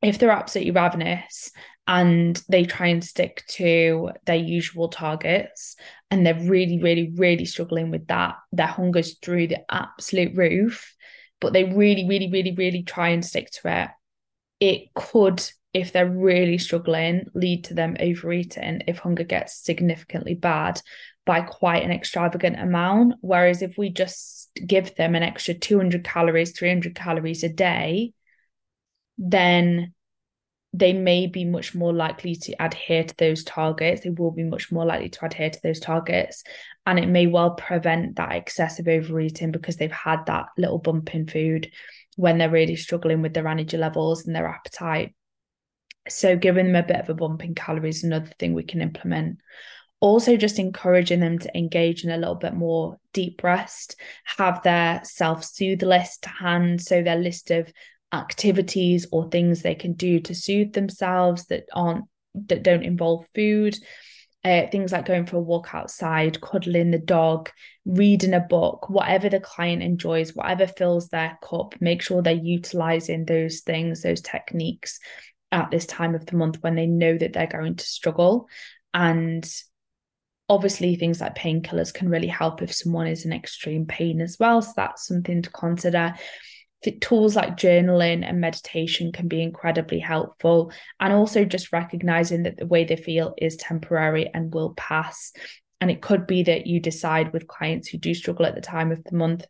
if 0.03 0.19
they're 0.19 0.31
absolutely 0.31 0.73
ravenous 0.73 1.51
and 1.89 2.41
they 2.49 2.65
try 2.65 2.89
and 2.89 3.05
stick 3.05 3.45
to 3.49 4.11
their 4.25 4.37
usual 4.37 4.89
targets 4.89 5.77
and 6.11 6.27
they're 6.27 6.35
really 6.43 6.81
really 6.83 7.13
really 7.17 7.45
struggling 7.45 7.91
with 7.91 8.07
that 8.09 8.35
their 8.53 8.67
hunger's 8.67 9.19
through 9.19 9.47
the 9.47 9.59
absolute 9.71 10.37
roof 10.37 10.96
but 11.41 11.53
they 11.53 11.65
really 11.65 12.07
really 12.09 12.31
really 12.31 12.55
really 12.55 12.83
try 12.83 13.09
and 13.09 13.25
stick 13.25 13.51
to 13.51 13.83
it. 13.83 13.89
It 14.61 14.95
could 14.95 15.43
if 15.75 15.93
they're 15.93 16.09
really 16.09 16.59
struggling 16.59 17.27
lead 17.35 17.65
to 17.65 17.75
them 17.75 17.97
overeating 18.01 18.83
if 18.87 18.99
hunger 18.99 19.25
gets 19.25 19.63
significantly 19.63 20.35
bad 20.35 20.81
by 21.27 21.41
quite 21.41 21.83
an 21.83 21.91
extravagant 21.91 22.59
amount. 22.59 23.15
Whereas 23.21 23.61
if 23.61 23.77
we 23.77 23.91
just 23.91 24.51
give 24.67 24.95
them 24.95 25.15
an 25.15 25.23
extra 25.23 25.55
200 25.55 26.05
calories 26.05 26.57
300 26.57 26.95
calories 26.95 27.45
a 27.45 27.49
day 27.49 28.13
then 29.19 29.95
they 30.77 30.93
may 30.93 31.27
be 31.27 31.45
much 31.47 31.75
more 31.75 31.93
likely 31.93 32.37
to 32.37 32.55
adhere 32.61 33.03
to 33.03 33.17
those 33.17 33.43
targets. 33.45 34.03
They 34.03 34.11
will 34.11 34.31
be 34.31 34.45
much 34.45 34.71
more 34.71 34.85
likely 34.85 35.09
to 35.09 35.25
adhere 35.25 35.49
to 35.49 35.61
those 35.63 35.81
targets. 35.81 36.45
And 36.85 36.99
it 36.99 37.09
may 37.09 37.27
well 37.27 37.53
prevent 37.53 38.17
that 38.17 38.33
excessive 38.33 38.87
overeating 38.87 39.53
because 39.53 39.77
they've 39.77 39.91
had 39.91 40.27
that 40.27 40.49
little 40.59 40.79
bump 40.79 41.15
in 41.15 41.27
food 41.27 41.71
when 42.17 42.37
they're 42.37 42.51
really 42.51 42.77
struggling 42.77 43.23
with 43.23 43.33
their 43.33 43.49
energy 43.49 43.79
levels 43.79 44.27
and 44.27 44.37
their 44.37 44.47
appetite. 44.47 45.15
So, 46.11 46.37
giving 46.37 46.67
them 46.67 46.85
a 46.85 46.87
bit 46.87 47.01
of 47.01 47.09
a 47.09 47.15
bump 47.15 47.43
in 47.43 47.55
calories 47.55 47.99
is 47.99 48.05
another 48.05 48.31
thing 48.39 48.53
we 48.53 48.63
can 48.63 48.83
implement. 48.83 49.41
Also, 50.01 50.37
just 50.37 50.59
encouraging 50.59 51.21
them 51.21 51.39
to 51.39 51.57
engage 51.57 52.05
in 52.05 52.11
a 52.11 52.19
little 52.19 52.35
bit 52.35 52.55
more 52.55 52.99
deep 53.15 53.43
rest, 53.43 53.97
have 54.25 54.63
their 54.63 55.01
self 55.05 55.43
soothe 55.43 55.83
list 55.83 56.25
to 56.25 56.29
hand. 56.29 56.83
So, 56.83 57.03
their 57.03 57.17
list 57.17 57.51
of 57.51 57.73
activities 58.17 59.07
or 59.13 59.29
things 59.29 59.63
they 59.63 59.75
can 59.75 59.93
do 59.95 60.21
to 60.21 60.35
soothe 60.35 60.73
themselves 60.73 61.47
that 61.47 61.65
aren't 61.73 62.05
that 62.35 62.63
don't 62.63 62.85
involve 62.85 63.27
food. 63.35 63.77
Uh, 64.45 64.69
things 64.71 64.93
like 64.93 65.07
going 65.07 65.27
for 65.27 65.39
a 65.39 65.41
walk 65.41 65.75
outside 65.75 66.41
cuddling 66.41 66.93
the 66.93 66.99
dog 67.01 67.51
reading 67.85 68.33
a 68.33 68.39
book 68.39 68.89
whatever 68.89 69.29
the 69.29 69.41
client 69.41 69.83
enjoys 69.83 70.37
whatever 70.37 70.69
fills 70.69 71.09
their 71.09 71.37
cup 71.43 71.75
make 71.81 72.01
sure 72.01 72.23
they're 72.23 72.33
utilizing 72.33 73.25
those 73.25 73.63
things 73.63 74.03
those 74.03 74.21
techniques 74.21 75.01
at 75.53 75.71
this 75.71 75.87
time 75.87 76.15
of 76.15 76.27
the 76.27 76.37
month 76.37 76.63
when 76.63 76.75
they 76.75 76.87
know 76.87 77.17
that 77.17 77.33
they're 77.33 77.47
going 77.47 77.77
to 77.77 77.85
struggle. 77.85 78.49
And 78.93 79.49
obviously 80.49 80.97
things 80.97 81.21
like 81.21 81.35
painkillers 81.35 81.93
can 81.93 82.09
really 82.09 82.29
help 82.29 82.63
if 82.63 82.73
someone 82.73 83.07
is 83.07 83.25
in 83.25 83.33
extreme 83.33 83.87
pain 83.87 84.21
as 84.21 84.37
well. 84.39 84.63
So 84.63 84.73
that's 84.77 85.07
something 85.07 85.43
to 85.43 85.51
consider 85.51 86.15
tools 86.93 87.37
like 87.37 87.57
journaling 87.57 88.25
and 88.25 88.41
meditation 88.41 89.13
can 89.13 89.29
be 89.29 89.43
incredibly 89.43 89.99
helpful 89.99 90.73
and 91.01 91.13
also 91.13 91.45
just 91.45 91.73
recognizing 91.73 92.45
that 92.45 92.57
the 92.57 92.67
way 92.67 92.85
they 92.85 92.97
feel 92.97 93.35
is 93.39 93.57
temporary 93.57 94.31
and 94.33 94.53
will 94.55 94.75
pass. 94.75 95.33
And 95.81 95.91
it 95.91 96.03
could 96.03 96.27
be 96.27 96.43
that 96.45 96.67
you 96.67 96.81
decide 96.81 97.33
with 97.33 97.47
clients 97.47 97.89
who 97.89 97.99
do 97.99 98.15
struggle 98.15 98.47
at 98.47 98.55
the 98.55 98.61
time 98.61 98.93
of 98.93 99.03
the 99.05 99.17
month 99.17 99.45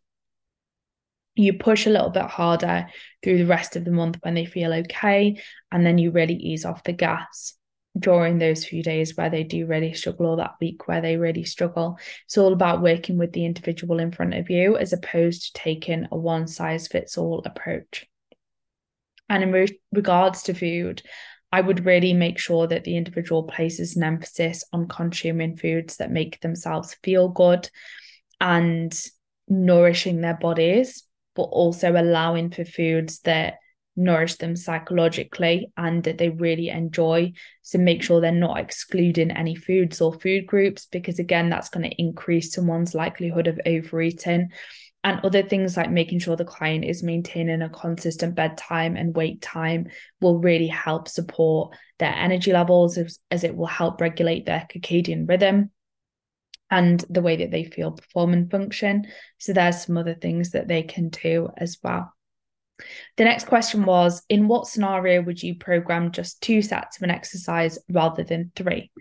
you 1.37 1.53
push 1.53 1.85
a 1.85 1.91
little 1.91 2.09
bit 2.09 2.23
harder 2.23 2.87
through 3.21 3.37
the 3.37 3.45
rest 3.45 3.75
of 3.75 3.85
the 3.85 3.91
month 3.91 4.17
when 4.21 4.33
they 4.33 4.45
feel 4.45 4.73
okay 4.73 5.39
and 5.71 5.85
then 5.85 5.97
you 5.97 6.11
really 6.11 6.33
ease 6.33 6.65
off 6.65 6.83
the 6.83 6.93
gas 6.93 7.56
during 7.99 8.37
those 8.37 8.65
few 8.65 8.83
days 8.83 9.15
where 9.15 9.29
they 9.29 9.43
do 9.43 9.65
really 9.65 9.93
struggle 9.93 10.27
or 10.27 10.37
that 10.37 10.55
week 10.59 10.87
where 10.87 11.01
they 11.01 11.17
really 11.17 11.43
struggle. 11.43 11.97
It's 12.25 12.37
all 12.37 12.53
about 12.53 12.81
working 12.81 13.17
with 13.17 13.33
the 13.33 13.45
individual 13.45 13.99
in 13.99 14.11
front 14.11 14.33
of 14.33 14.49
you 14.49 14.77
as 14.77 14.93
opposed 14.93 15.43
to 15.45 15.61
taking 15.61 16.07
a 16.11 16.17
one 16.17 16.47
size 16.47 16.87
fits 16.87 17.17
all 17.17 17.41
approach. 17.45 18.05
And 19.29 19.43
in 19.43 19.51
re- 19.51 19.79
regards 19.91 20.43
to 20.43 20.53
food, 20.53 21.01
I 21.51 21.61
would 21.61 21.85
really 21.85 22.13
make 22.13 22.39
sure 22.39 22.67
that 22.67 22.83
the 22.83 22.97
individual 22.97 23.43
places 23.43 23.95
an 23.95 24.03
emphasis 24.03 24.63
on 24.73 24.87
consuming 24.87 25.55
foods 25.55 25.97
that 25.97 26.11
make 26.11 26.39
themselves 26.41 26.95
feel 27.03 27.29
good 27.29 27.69
and 28.41 28.93
nourishing 29.47 30.21
their 30.21 30.35
bodies, 30.35 31.03
but 31.35 31.43
also 31.43 31.91
allowing 31.91 32.51
for 32.51 32.65
foods 32.65 33.19
that 33.19 33.55
nourish 33.97 34.35
them 34.35 34.55
psychologically 34.55 35.71
and 35.75 36.03
that 36.03 36.17
they 36.17 36.29
really 36.29 36.69
enjoy. 36.69 37.33
So 37.63 37.77
make 37.77 38.03
sure 38.03 38.21
they're 38.21 38.31
not 38.31 38.59
excluding 38.59 39.31
any 39.31 39.55
foods 39.55 39.99
or 39.99 40.13
food 40.13 40.45
groups 40.47 40.85
because 40.85 41.19
again 41.19 41.49
that's 41.49 41.69
going 41.69 41.89
to 41.89 42.01
increase 42.01 42.53
someone's 42.53 42.95
likelihood 42.95 43.47
of 43.47 43.59
overeating. 43.65 44.51
And 45.03 45.21
other 45.23 45.43
things 45.43 45.77
like 45.77 45.91
making 45.91 46.19
sure 46.19 46.35
the 46.35 46.45
client 46.45 46.83
is 46.83 47.03
maintaining 47.03 47.61
a 47.61 47.69
consistent 47.69 48.35
bedtime 48.35 48.95
and 48.95 49.15
wake 49.15 49.39
time 49.41 49.87
will 50.21 50.39
really 50.39 50.67
help 50.67 51.07
support 51.07 51.75
their 51.97 52.13
energy 52.13 52.51
levels 52.51 52.97
as, 52.97 53.19
as 53.31 53.43
it 53.43 53.55
will 53.55 53.67
help 53.67 54.01
regulate 54.01 54.45
their 54.45 54.67
circadian 54.71 55.27
rhythm 55.27 55.71
and 56.69 57.05
the 57.09 57.21
way 57.21 57.37
that 57.37 57.51
they 57.51 57.63
feel 57.63 57.91
perform 57.91 58.33
and 58.33 58.51
function. 58.51 59.07
So 59.37 59.53
there's 59.53 59.85
some 59.85 59.97
other 59.97 60.15
things 60.15 60.51
that 60.51 60.67
they 60.67 60.83
can 60.83 61.09
do 61.09 61.49
as 61.55 61.77
well. 61.81 62.13
The 63.17 63.23
next 63.23 63.45
question 63.45 63.85
was 63.85 64.21
In 64.29 64.47
what 64.47 64.67
scenario 64.67 65.21
would 65.21 65.41
you 65.41 65.55
program 65.55 66.11
just 66.11 66.41
two 66.41 66.61
sets 66.61 66.97
of 66.97 67.03
an 67.03 67.11
exercise 67.11 67.79
rather 67.89 68.23
than 68.23 68.51
three? 68.55 68.91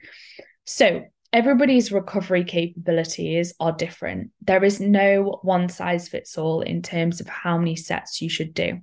So, 0.64 1.04
everybody's 1.32 1.92
recovery 1.92 2.44
capabilities 2.44 3.54
are 3.60 3.72
different. 3.72 4.30
There 4.42 4.64
is 4.64 4.80
no 4.80 5.38
one 5.42 5.68
size 5.68 6.08
fits 6.08 6.38
all 6.38 6.62
in 6.62 6.82
terms 6.82 7.20
of 7.20 7.28
how 7.28 7.58
many 7.58 7.76
sets 7.76 8.22
you 8.22 8.28
should 8.28 8.54
do. 8.54 8.80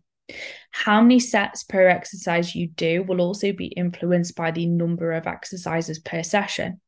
How 0.72 1.02
many 1.02 1.20
sets 1.20 1.64
per 1.64 1.88
exercise 1.88 2.56
you 2.56 2.68
do 2.68 3.04
will 3.04 3.22
also 3.22 3.52
be 3.52 3.68
influenced 3.68 4.36
by 4.36 4.52
the 4.52 4.66
number 4.66 5.12
of 5.12 5.28
exercises 5.28 6.00
per 6.00 6.24
session. 6.24 6.80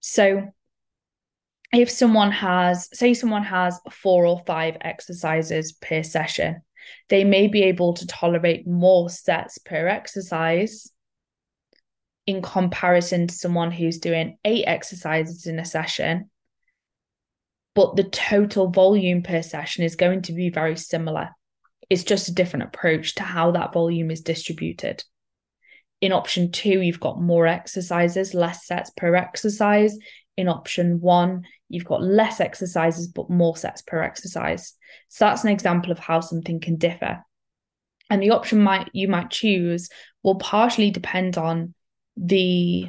So, 0.00 0.52
if 1.72 1.90
someone 1.90 2.30
has, 2.30 2.88
say, 2.92 3.14
someone 3.14 3.44
has 3.44 3.80
four 3.90 4.26
or 4.26 4.42
five 4.46 4.76
exercises 4.80 5.72
per 5.72 6.02
session, 6.02 6.62
they 7.08 7.24
may 7.24 7.48
be 7.48 7.64
able 7.64 7.94
to 7.94 8.06
tolerate 8.06 8.66
more 8.66 9.10
sets 9.10 9.58
per 9.58 9.88
exercise 9.88 10.90
in 12.26 12.42
comparison 12.42 13.26
to 13.26 13.34
someone 13.34 13.70
who's 13.70 13.98
doing 13.98 14.38
eight 14.44 14.64
exercises 14.64 15.46
in 15.46 15.58
a 15.58 15.64
session. 15.64 16.30
But 17.74 17.96
the 17.96 18.04
total 18.04 18.70
volume 18.70 19.22
per 19.22 19.42
session 19.42 19.84
is 19.84 19.96
going 19.96 20.22
to 20.22 20.32
be 20.32 20.50
very 20.50 20.76
similar. 20.76 21.30
It's 21.88 22.04
just 22.04 22.28
a 22.28 22.34
different 22.34 22.64
approach 22.64 23.16
to 23.16 23.22
how 23.22 23.52
that 23.52 23.72
volume 23.72 24.10
is 24.10 24.22
distributed. 24.22 25.04
In 26.00 26.12
option 26.12 26.52
two, 26.52 26.80
you've 26.80 27.00
got 27.00 27.20
more 27.20 27.46
exercises, 27.46 28.34
less 28.34 28.66
sets 28.66 28.90
per 28.90 29.14
exercise. 29.14 29.96
In 30.36 30.48
option 30.48 31.00
one, 31.00 31.44
you've 31.68 31.84
got 31.84 32.02
less 32.02 32.40
exercises 32.40 33.08
but 33.08 33.30
more 33.30 33.56
sets 33.56 33.82
per 33.82 34.02
exercise. 34.02 34.74
So 35.08 35.24
that's 35.24 35.44
an 35.44 35.50
example 35.50 35.92
of 35.92 35.98
how 35.98 36.20
something 36.20 36.60
can 36.60 36.76
differ. 36.76 37.24
And 38.10 38.22
the 38.22 38.30
option 38.30 38.62
might 38.62 38.90
you 38.92 39.08
might 39.08 39.30
choose 39.30 39.88
will 40.22 40.36
partially 40.36 40.90
depend 40.90 41.38
on 41.38 41.74
the 42.16 42.88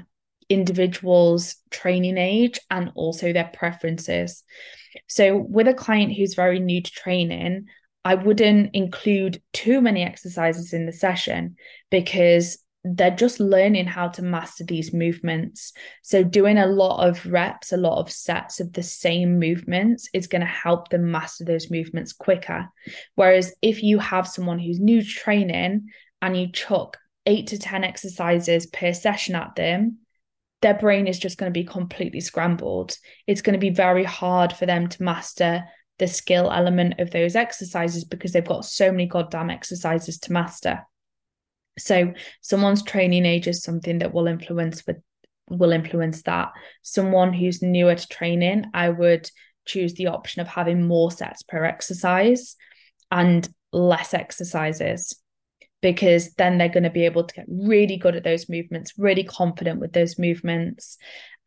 individual's 0.50 1.56
training 1.72 2.18
age 2.18 2.60
and 2.70 2.92
also 2.96 3.34
their 3.34 3.50
preferences. 3.54 4.44
So 5.08 5.38
with 5.38 5.68
a 5.68 5.74
client 5.74 6.14
who's 6.14 6.36
very 6.36 6.60
new 6.60 6.82
to 6.82 6.92
training, 6.92 7.68
I 8.06 8.16
wouldn't 8.16 8.74
include 8.74 9.42
too 9.52 9.82
many 9.82 10.04
exercises 10.04 10.74
in 10.74 10.86
the 10.86 10.94
session 10.94 11.58
because 11.92 12.58
they're 12.84 13.12
just 13.12 13.40
learning 13.40 13.86
how 13.86 14.08
to 14.08 14.22
master 14.22 14.64
these 14.64 14.94
movements. 14.94 15.74
So, 16.04 16.24
doing 16.24 16.58
a 16.58 16.68
lot 16.68 17.08
of 17.08 17.26
reps, 17.26 17.72
a 17.72 17.78
lot 17.78 18.00
of 18.00 18.12
sets 18.12 18.60
of 18.60 18.74
the 18.74 18.84
same 18.84 19.40
movements 19.40 20.10
is 20.14 20.28
going 20.28 20.42
to 20.42 20.48
help 20.48 20.90
them 20.90 21.12
master 21.12 21.44
those 21.44 21.72
movements 21.72 22.14
quicker. 22.14 22.70
Whereas, 23.16 23.54
if 23.62 23.84
you 23.84 24.00
have 24.00 24.28
someone 24.28 24.60
who's 24.60 24.80
new 24.80 25.04
training 25.04 25.88
and 26.22 26.38
you 26.38 26.52
chuck 26.52 26.98
eight 27.26 27.48
to 27.48 27.60
10 27.60 27.84
exercises 27.84 28.68
per 28.68 28.94
session 28.94 29.36
at 29.36 29.56
them, 29.56 29.98
their 30.62 30.74
brain 30.74 31.08
is 31.08 31.20
just 31.20 31.38
going 31.38 31.52
to 31.52 31.60
be 31.60 31.66
completely 31.66 32.22
scrambled. 32.22 32.98
It's 33.28 33.42
going 33.42 33.54
to 33.54 33.60
be 33.60 33.70
very 33.70 34.04
hard 34.04 34.54
for 34.54 34.66
them 34.66 34.88
to 34.88 35.04
master 35.04 35.66
the 36.00 36.08
skill 36.08 36.52
element 36.52 37.00
of 37.00 37.12
those 37.12 37.36
exercises 37.36 38.04
because 38.04 38.32
they've 38.32 38.46
got 38.46 38.66
so 38.66 38.92
many 38.92 39.08
goddamn 39.08 39.50
exercises 39.50 40.20
to 40.20 40.32
master. 40.32 40.86
So 41.78 42.14
someone's 42.42 42.84
training 42.84 43.26
age 43.26 43.48
is 43.48 43.64
something 43.64 44.00
that 44.00 44.14
will 44.14 44.28
influence 44.28 44.86
with 44.86 44.98
will 45.50 45.72
influence 45.72 46.24
that. 46.24 46.52
Someone 46.82 47.34
who's 47.34 47.62
newer 47.62 47.96
to 47.96 48.08
training, 48.08 48.66
I 48.74 48.90
would 48.90 49.30
choose 49.66 49.94
the 49.94 50.08
option 50.08 50.42
of 50.42 50.48
having 50.48 50.88
more 50.88 51.12
sets 51.12 51.44
per 51.44 51.64
exercise 51.64 52.56
and 53.12 53.48
less 53.72 54.14
exercises 54.14 55.16
because 55.82 56.34
then 56.34 56.58
they're 56.58 56.70
going 56.70 56.84
to 56.84 56.90
be 56.90 57.06
able 57.06 57.24
to 57.24 57.36
get 57.36 57.46
really 57.48 57.98
good 57.98 58.16
at 58.16 58.24
those 58.24 58.50
movements, 58.50 58.94
really 58.98 59.24
confident 59.24 59.80
with 59.80 59.94
those 59.94 60.18
movements. 60.18 60.98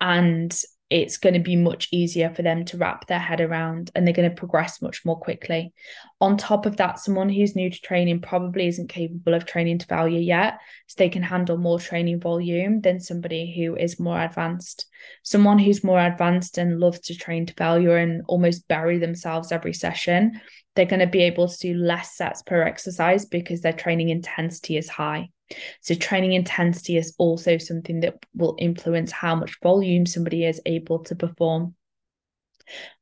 And 0.00 0.56
it's 0.90 1.18
going 1.18 1.34
to 1.34 1.40
be 1.40 1.54
much 1.54 1.88
easier 1.92 2.28
for 2.30 2.42
them 2.42 2.64
to 2.64 2.76
wrap 2.76 3.06
their 3.06 3.20
head 3.20 3.40
around 3.40 3.92
and 3.94 4.04
they're 4.04 4.12
going 4.12 4.28
to 4.28 4.34
progress 4.34 4.82
much 4.82 5.04
more 5.04 5.18
quickly. 5.18 5.72
On 6.20 6.36
top 6.36 6.66
of 6.66 6.76
that, 6.78 6.98
someone 6.98 7.28
who's 7.28 7.54
new 7.54 7.70
to 7.70 7.80
training 7.80 8.20
probably 8.20 8.66
isn't 8.66 8.88
capable 8.88 9.34
of 9.34 9.46
training 9.46 9.78
to 9.78 9.86
failure 9.86 10.18
yet, 10.18 10.58
so 10.88 10.96
they 10.98 11.08
can 11.08 11.22
handle 11.22 11.56
more 11.56 11.78
training 11.78 12.20
volume 12.20 12.80
than 12.80 12.98
somebody 12.98 13.54
who 13.56 13.76
is 13.76 14.00
more 14.00 14.20
advanced. 14.20 14.86
Someone 15.22 15.60
who's 15.60 15.84
more 15.84 16.00
advanced 16.00 16.58
and 16.58 16.80
loves 16.80 16.98
to 17.00 17.16
train 17.16 17.46
to 17.46 17.54
failure 17.54 17.96
and 17.96 18.22
almost 18.26 18.66
bury 18.66 18.98
themselves 18.98 19.52
every 19.52 19.72
session, 19.72 20.40
they're 20.74 20.86
going 20.86 21.00
to 21.00 21.06
be 21.06 21.22
able 21.22 21.48
to 21.48 21.58
do 21.58 21.74
less 21.74 22.16
sets 22.16 22.42
per 22.42 22.62
exercise 22.62 23.26
because 23.26 23.60
their 23.60 23.72
training 23.72 24.08
intensity 24.08 24.76
is 24.76 24.88
high. 24.88 25.28
So, 25.80 25.94
training 25.94 26.32
intensity 26.32 26.96
is 26.96 27.14
also 27.18 27.58
something 27.58 28.00
that 28.00 28.24
will 28.34 28.56
influence 28.58 29.12
how 29.12 29.34
much 29.34 29.58
volume 29.62 30.06
somebody 30.06 30.44
is 30.44 30.60
able 30.66 31.00
to 31.04 31.14
perform. 31.14 31.74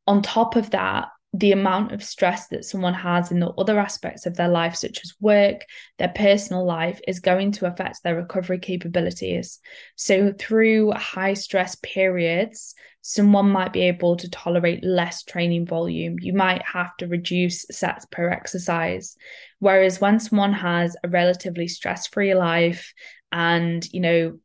On 0.06 0.22
top 0.22 0.56
of 0.56 0.70
that, 0.70 1.08
the 1.34 1.52
amount 1.52 1.92
of 1.92 2.02
stress 2.02 2.48
that 2.48 2.64
someone 2.64 2.94
has 2.94 3.30
in 3.30 3.38
the 3.38 3.50
other 3.50 3.78
aspects 3.78 4.24
of 4.24 4.36
their 4.36 4.48
life, 4.48 4.74
such 4.74 5.00
as 5.04 5.14
work, 5.20 5.60
their 5.98 6.08
personal 6.08 6.64
life, 6.64 7.00
is 7.06 7.20
going 7.20 7.52
to 7.52 7.66
affect 7.66 8.02
their 8.02 8.16
recovery 8.16 8.58
capabilities. 8.58 9.60
So, 9.94 10.32
through 10.32 10.92
high 10.92 11.34
stress 11.34 11.76
periods, 11.82 12.74
someone 13.02 13.50
might 13.50 13.74
be 13.74 13.82
able 13.82 14.16
to 14.16 14.30
tolerate 14.30 14.82
less 14.82 15.22
training 15.22 15.66
volume. 15.66 16.16
You 16.18 16.32
might 16.32 16.62
have 16.62 16.96
to 16.98 17.06
reduce 17.06 17.66
sets 17.70 18.06
per 18.06 18.30
exercise. 18.30 19.14
Whereas 19.58 20.00
when 20.00 20.20
someone 20.20 20.54
has 20.54 20.96
a 21.04 21.08
relatively 21.08 21.68
stress 21.68 22.06
free 22.06 22.34
life 22.34 22.94
and, 23.32 23.86
you 23.92 24.00
know, 24.00 24.38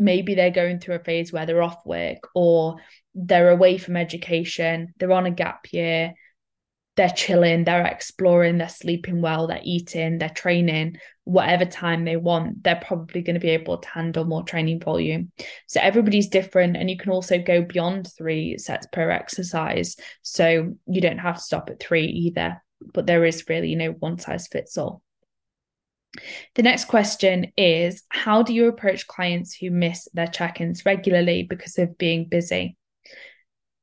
maybe 0.00 0.34
they're 0.34 0.50
going 0.50 0.80
through 0.80 0.96
a 0.96 1.04
phase 1.04 1.32
where 1.32 1.46
they're 1.46 1.62
off 1.62 1.86
work 1.86 2.28
or 2.34 2.76
they're 3.14 3.50
away 3.50 3.78
from 3.78 3.96
education, 3.96 4.92
they're 4.98 5.12
on 5.12 5.26
a 5.26 5.30
gap 5.30 5.72
year, 5.72 6.14
they're 6.96 7.08
chilling, 7.10 7.64
they're 7.64 7.86
exploring, 7.86 8.58
they're 8.58 8.68
sleeping 8.68 9.20
well, 9.20 9.46
they're 9.46 9.60
eating, 9.62 10.18
they're 10.18 10.28
training, 10.28 10.96
whatever 11.24 11.64
time 11.64 12.04
they 12.04 12.16
want, 12.16 12.62
they're 12.62 12.80
probably 12.84 13.22
going 13.22 13.34
to 13.34 13.40
be 13.40 13.50
able 13.50 13.78
to 13.78 13.88
handle 13.88 14.24
more 14.24 14.44
training 14.44 14.80
volume. 14.80 15.32
So 15.66 15.80
everybody's 15.82 16.28
different, 16.28 16.76
and 16.76 16.88
you 16.88 16.96
can 16.96 17.10
also 17.10 17.38
go 17.38 17.62
beyond 17.62 18.08
three 18.16 18.58
sets 18.58 18.86
per 18.92 19.10
exercise. 19.10 19.96
So 20.22 20.74
you 20.86 21.00
don't 21.00 21.18
have 21.18 21.36
to 21.36 21.42
stop 21.42 21.68
at 21.70 21.80
three 21.80 22.06
either, 22.06 22.62
but 22.92 23.06
there 23.06 23.24
is 23.24 23.48
really, 23.48 23.74
no 23.74 23.90
one 23.90 24.18
size 24.18 24.46
fits 24.46 24.78
all. 24.78 25.02
The 26.54 26.62
next 26.62 26.84
question 26.84 27.52
is 27.56 28.04
How 28.08 28.42
do 28.42 28.54
you 28.54 28.68
approach 28.68 29.08
clients 29.08 29.56
who 29.56 29.70
miss 29.70 30.08
their 30.14 30.28
check 30.28 30.60
ins 30.60 30.86
regularly 30.86 31.42
because 31.42 31.76
of 31.78 31.98
being 31.98 32.28
busy? 32.28 32.76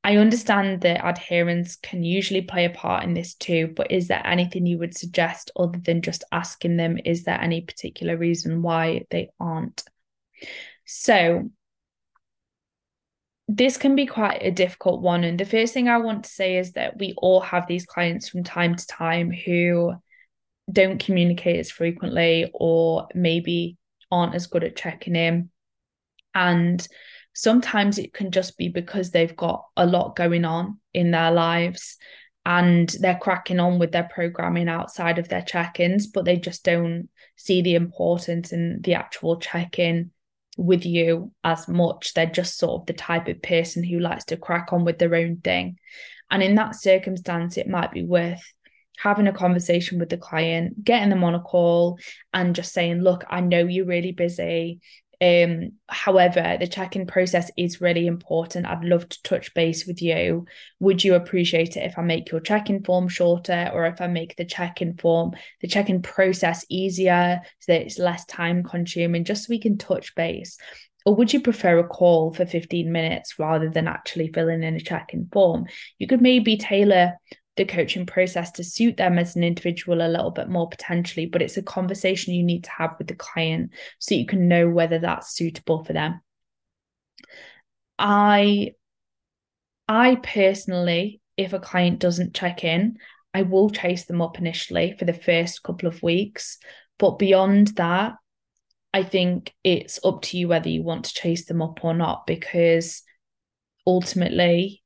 I 0.04 0.16
understand 0.16 0.80
that 0.80 1.06
adherence 1.06 1.76
can 1.76 2.02
usually 2.02 2.42
play 2.42 2.64
a 2.64 2.70
part 2.70 3.04
in 3.04 3.14
this 3.14 3.34
too, 3.34 3.72
but 3.76 3.92
is 3.92 4.08
there 4.08 4.26
anything 4.26 4.66
you 4.66 4.78
would 4.78 4.96
suggest 4.96 5.52
other 5.54 5.78
than 5.78 6.02
just 6.02 6.24
asking 6.32 6.76
them? 6.76 6.98
Is 7.04 7.22
there 7.22 7.40
any 7.40 7.60
particular 7.60 8.16
reason 8.16 8.62
why 8.62 9.06
they 9.10 9.30
aren't? 9.38 9.84
So, 10.84 11.50
this 13.46 13.76
can 13.76 13.94
be 13.94 14.06
quite 14.06 14.42
a 14.42 14.50
difficult 14.50 15.02
one. 15.02 15.24
And 15.24 15.38
the 15.38 15.44
first 15.44 15.74
thing 15.74 15.88
I 15.88 15.98
want 15.98 16.24
to 16.24 16.30
say 16.30 16.56
is 16.56 16.72
that 16.72 16.98
we 16.98 17.14
all 17.16 17.40
have 17.40 17.66
these 17.66 17.86
clients 17.86 18.28
from 18.28 18.44
time 18.44 18.74
to 18.74 18.86
time 18.86 19.30
who 19.30 19.94
don't 20.70 21.04
communicate 21.04 21.60
as 21.60 21.70
frequently 21.70 22.50
or 22.54 23.08
maybe 23.14 23.76
aren't 24.10 24.34
as 24.34 24.46
good 24.46 24.64
at 24.64 24.76
checking 24.76 25.16
in. 25.16 25.50
And 26.34 26.86
sometimes 27.34 27.98
it 27.98 28.12
can 28.12 28.30
just 28.30 28.56
be 28.58 28.68
because 28.68 29.10
they've 29.10 29.36
got 29.36 29.64
a 29.76 29.86
lot 29.86 30.16
going 30.16 30.44
on 30.44 30.78
in 30.92 31.10
their 31.10 31.30
lives 31.30 31.96
and 32.44 32.94
they're 33.00 33.18
cracking 33.18 33.60
on 33.60 33.78
with 33.78 33.92
their 33.92 34.08
programming 34.12 34.68
outside 34.68 35.18
of 35.18 35.28
their 35.28 35.42
check-ins 35.42 36.08
but 36.08 36.24
they 36.24 36.36
just 36.36 36.64
don't 36.64 37.08
see 37.36 37.62
the 37.62 37.74
importance 37.74 38.52
in 38.52 38.80
the 38.82 38.94
actual 38.94 39.36
check-in 39.38 40.10
with 40.58 40.84
you 40.84 41.32
as 41.44 41.66
much 41.68 42.12
they're 42.12 42.26
just 42.26 42.58
sort 42.58 42.82
of 42.82 42.86
the 42.86 42.92
type 42.92 43.28
of 43.28 43.40
person 43.42 43.82
who 43.82 43.98
likes 43.98 44.24
to 44.24 44.36
crack 44.36 44.72
on 44.72 44.84
with 44.84 44.98
their 44.98 45.14
own 45.14 45.36
thing 45.38 45.78
and 46.30 46.42
in 46.42 46.56
that 46.56 46.74
circumstance 46.74 47.56
it 47.56 47.68
might 47.68 47.92
be 47.92 48.04
worth 48.04 48.52
having 49.02 49.26
a 49.26 49.32
conversation 49.32 49.98
with 49.98 50.08
the 50.08 50.16
client, 50.16 50.84
getting 50.84 51.10
them 51.10 51.24
on 51.24 51.34
a 51.34 51.40
call 51.40 51.98
and 52.32 52.54
just 52.54 52.72
saying, 52.72 53.00
look, 53.00 53.24
I 53.28 53.40
know 53.40 53.60
you're 53.60 53.86
really 53.86 54.12
busy. 54.12 54.80
Um, 55.22 55.74
however, 55.88 56.56
the 56.58 56.66
check-in 56.66 57.06
process 57.06 57.48
is 57.56 57.80
really 57.80 58.08
important. 58.08 58.66
I'd 58.66 58.82
love 58.82 59.08
to 59.08 59.22
touch 59.22 59.54
base 59.54 59.86
with 59.86 60.02
you. 60.02 60.46
Would 60.80 61.04
you 61.04 61.14
appreciate 61.14 61.76
it 61.76 61.84
if 61.84 61.96
I 61.96 62.02
make 62.02 62.32
your 62.32 62.40
check-in 62.40 62.82
form 62.82 63.06
shorter 63.06 63.70
or 63.72 63.86
if 63.86 64.00
I 64.00 64.08
make 64.08 64.34
the 64.34 64.44
check-in 64.44 64.96
form, 64.96 65.30
the 65.60 65.68
check-in 65.68 66.02
process 66.02 66.64
easier 66.68 67.40
so 67.60 67.72
that 67.72 67.82
it's 67.82 68.00
less 68.00 68.24
time 68.24 68.64
consuming, 68.64 69.24
just 69.24 69.44
so 69.44 69.50
we 69.50 69.60
can 69.60 69.78
touch 69.78 70.16
base? 70.16 70.58
Or 71.06 71.14
would 71.14 71.32
you 71.32 71.40
prefer 71.40 71.78
a 71.78 71.86
call 71.86 72.32
for 72.32 72.44
15 72.44 72.90
minutes 72.90 73.38
rather 73.38 73.70
than 73.70 73.86
actually 73.86 74.32
filling 74.32 74.64
in 74.64 74.74
a 74.74 74.80
check-in 74.80 75.28
form? 75.32 75.66
You 76.00 76.08
could 76.08 76.20
maybe 76.20 76.56
tailor 76.56 77.14
the 77.56 77.64
coaching 77.64 78.06
process 78.06 78.50
to 78.52 78.64
suit 78.64 78.96
them 78.96 79.18
as 79.18 79.36
an 79.36 79.44
individual 79.44 80.00
a 80.00 80.08
little 80.08 80.30
bit 80.30 80.48
more 80.48 80.68
potentially, 80.68 81.26
but 81.26 81.42
it's 81.42 81.56
a 81.56 81.62
conversation 81.62 82.32
you 82.32 82.42
need 82.42 82.64
to 82.64 82.70
have 82.70 82.94
with 82.98 83.08
the 83.08 83.14
client 83.14 83.72
so 83.98 84.14
you 84.14 84.26
can 84.26 84.48
know 84.48 84.68
whether 84.68 84.98
that's 84.98 85.34
suitable 85.34 85.84
for 85.84 85.92
them. 85.92 86.20
I 87.98 88.72
I 89.86 90.16
personally, 90.16 91.20
if 91.36 91.52
a 91.52 91.58
client 91.58 91.98
doesn't 91.98 92.34
check 92.34 92.64
in, 92.64 92.96
I 93.34 93.42
will 93.42 93.68
chase 93.68 94.06
them 94.06 94.22
up 94.22 94.38
initially 94.38 94.94
for 94.98 95.04
the 95.04 95.12
first 95.12 95.62
couple 95.62 95.88
of 95.88 96.02
weeks. 96.02 96.58
But 96.98 97.18
beyond 97.18 97.68
that, 97.76 98.14
I 98.94 99.02
think 99.02 99.54
it's 99.64 100.00
up 100.04 100.22
to 100.22 100.38
you 100.38 100.48
whether 100.48 100.68
you 100.68 100.82
want 100.82 101.06
to 101.06 101.14
chase 101.14 101.46
them 101.46 101.62
up 101.62 101.84
or 101.84 101.94
not, 101.94 102.26
because 102.26 103.02
ultimately 103.86 104.82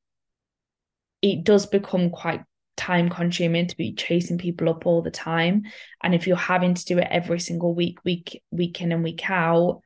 it 1.22 1.44
does 1.44 1.66
become 1.66 2.10
quite 2.10 2.42
time 2.76 3.08
consuming 3.08 3.66
to 3.66 3.76
be 3.76 3.94
chasing 3.94 4.38
people 4.38 4.68
up 4.68 4.86
all 4.86 5.02
the 5.02 5.10
time. 5.10 5.62
And 6.02 6.14
if 6.14 6.26
you're 6.26 6.36
having 6.36 6.74
to 6.74 6.84
do 6.84 6.98
it 6.98 7.08
every 7.10 7.40
single 7.40 7.74
week 7.74 8.04
week 8.04 8.42
week 8.50 8.80
in 8.80 8.92
and 8.92 9.02
week 9.02 9.28
out 9.30 9.82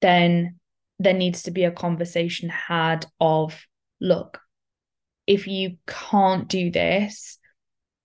then 0.00 0.56
there 0.98 1.14
needs 1.14 1.44
to 1.44 1.50
be 1.50 1.64
a 1.64 1.70
conversation 1.70 2.48
had 2.48 3.06
of 3.20 3.60
look 4.00 4.40
if 5.26 5.46
you 5.46 5.76
can't 5.86 6.48
do 6.48 6.70
this 6.70 7.38